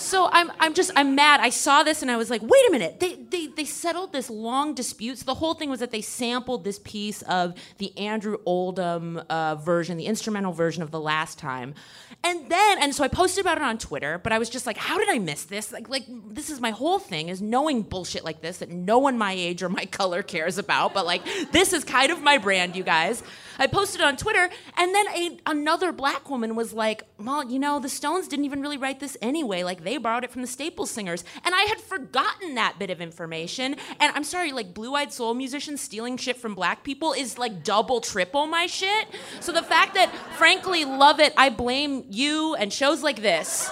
[0.02, 1.40] So I'm, I'm just I'm mad.
[1.40, 3.00] I saw this and I was like, wait a minute.
[3.00, 5.20] They, they they settled this long dispute.
[5.20, 9.56] So the whole thing was that they sampled this piece of the Andrew Oldham uh,
[9.56, 11.76] version, the instrumental version of the last time,
[12.24, 14.18] and then and so I posted about it on Twitter.
[14.18, 15.72] But I was just like, how did I miss this?
[15.72, 19.18] Like like this is my whole thing is knowing bullshit like this that no one
[19.18, 20.94] my age or my color cares about.
[20.94, 23.24] But like this is kind of my brand, you guys.
[23.60, 27.60] I posted it on Twitter, and then a, another black woman was like, "Well, you
[27.60, 29.64] know, the Stones didn't even really write this anyway.
[29.64, 33.02] Like they borrowed it from the Staples singers." And I had forgotten that bit of
[33.02, 33.76] information.
[34.00, 38.02] And I'm sorry, like blue-eyed soul musicians stealing shit from black people is like double,
[38.02, 39.08] triple my shit.
[39.40, 43.72] So the fact that, frankly, love it, I blame you and shows like this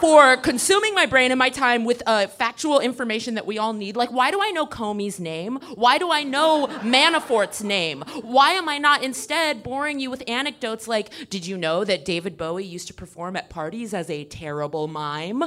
[0.00, 3.96] for consuming my brain and my time with uh, factual information that we all need.
[3.96, 5.56] Like, why do I know Comey's name?
[5.74, 8.02] Why do I know Manafort's name?
[8.22, 12.36] Why am I not instead boring you with anecdotes like, did you know that David
[12.36, 15.44] Bowie used to perform at parties as a terrible mime?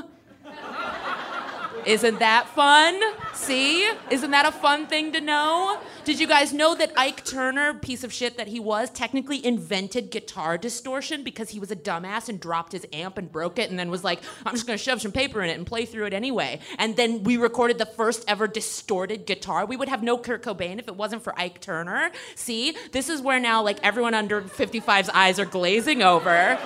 [1.86, 3.00] Isn't that fun?
[3.34, 3.90] See?
[4.10, 5.80] Isn't that a fun thing to know?
[6.04, 10.12] Did you guys know that Ike Turner, piece of shit that he was, technically invented
[10.12, 13.80] guitar distortion because he was a dumbass and dropped his amp and broke it and
[13.80, 16.14] then was like, I'm just gonna shove some paper in it and play through it
[16.14, 16.60] anyway.
[16.78, 19.66] And then we recorded the first ever distorted guitar.
[19.66, 22.12] We would have no Kurt Cobain if it wasn't for Ike Turner.
[22.36, 22.76] See?
[22.92, 26.60] This is where now like everyone under 55's eyes are glazing over.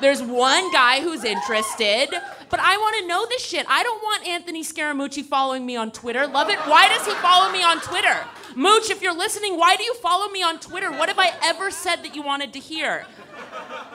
[0.00, 2.08] There's one guy who's interested,
[2.50, 3.66] but I want to know this shit.
[3.68, 6.26] I don't want Anthony Scaramucci following me on Twitter.
[6.26, 6.58] Love it.
[6.60, 8.16] Why does he follow me on Twitter?
[8.54, 10.90] Mooch, if you're listening, why do you follow me on Twitter?
[10.90, 13.06] What have I ever said that you wanted to hear?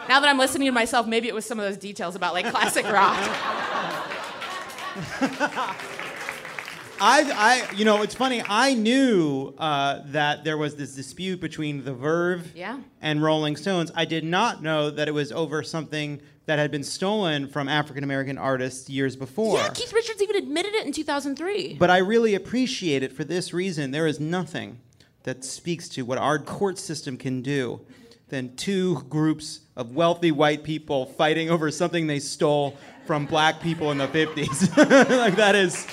[0.09, 2.49] Now that I'm listening to myself, maybe it was some of those details about like
[2.49, 3.17] classic rock.
[7.03, 8.43] I, I, you know, it's funny.
[8.47, 12.77] I knew uh, that there was this dispute between The Verve Yeah.
[13.01, 13.91] and Rolling Stones.
[13.95, 18.03] I did not know that it was over something that had been stolen from African
[18.03, 19.57] American artists years before.
[19.57, 21.75] Yeah, Keith Richards even admitted it in 2003.
[21.79, 23.89] But I really appreciate it for this reason.
[23.91, 24.79] There is nothing
[25.23, 27.81] that speaks to what our court system can do
[28.29, 33.91] than two groups of wealthy white people fighting over something they stole from black people
[33.91, 34.77] in the 50s.
[35.17, 35.85] like that is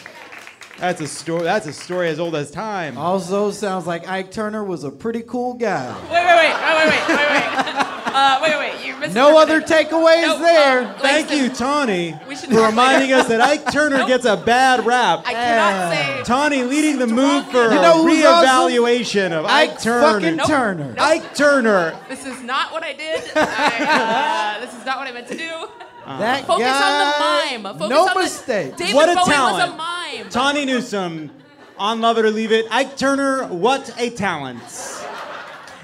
[0.79, 2.97] that's a story that's a story as old as time.
[2.99, 5.93] Also, sounds like Ike Turner was a pretty cool guy.
[6.05, 7.85] Wait, wait, wait, wait, wait, wait, wait.
[8.11, 9.15] Uh, wait, wait, you misinterpreted.
[9.15, 10.83] No other takeaways No, there.
[10.83, 12.17] uh, Thank you, Tawny,
[12.51, 15.23] for reminding us that Ike Turner gets a bad rap.
[15.25, 16.23] I cannot say.
[16.25, 18.73] Tawny leading the move for You know a who's awesome?
[18.73, 20.13] reevaluation of Ike, Ike Turner.
[20.21, 20.47] fucking Nope.
[20.49, 20.95] Turner.
[20.99, 21.97] Ike Turner.
[22.09, 23.23] This is not what I did.
[23.37, 25.69] I, uh, this is not what I meant to do.
[26.09, 27.75] Uh, that Focus guy, on the mime.
[27.79, 28.77] Focus no on the- mistake.
[28.77, 29.57] David What a Bowie talent.
[29.57, 30.29] was a mime.
[30.31, 31.31] Tawny Newsome
[31.77, 32.67] on Love It or Leave It.
[32.71, 34.63] Ike Turner, what a talent.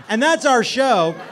[0.08, 1.14] And that's our show.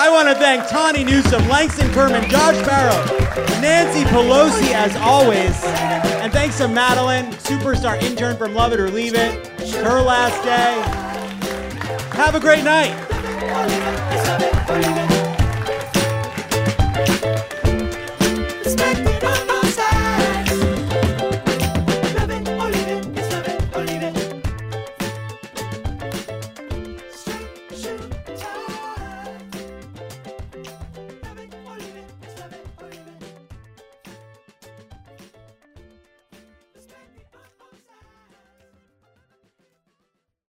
[0.00, 6.32] I want to thank Tawny Newsome, Langston Kerman, Josh Barro, Nancy Pelosi as always, and
[6.32, 9.46] thanks to Madeline, superstar intern from Love It or Leave It.
[9.74, 10.80] Her last day.
[12.16, 12.94] Have a great night.
[13.50, 15.07] Oliver, it's coming, Oliver.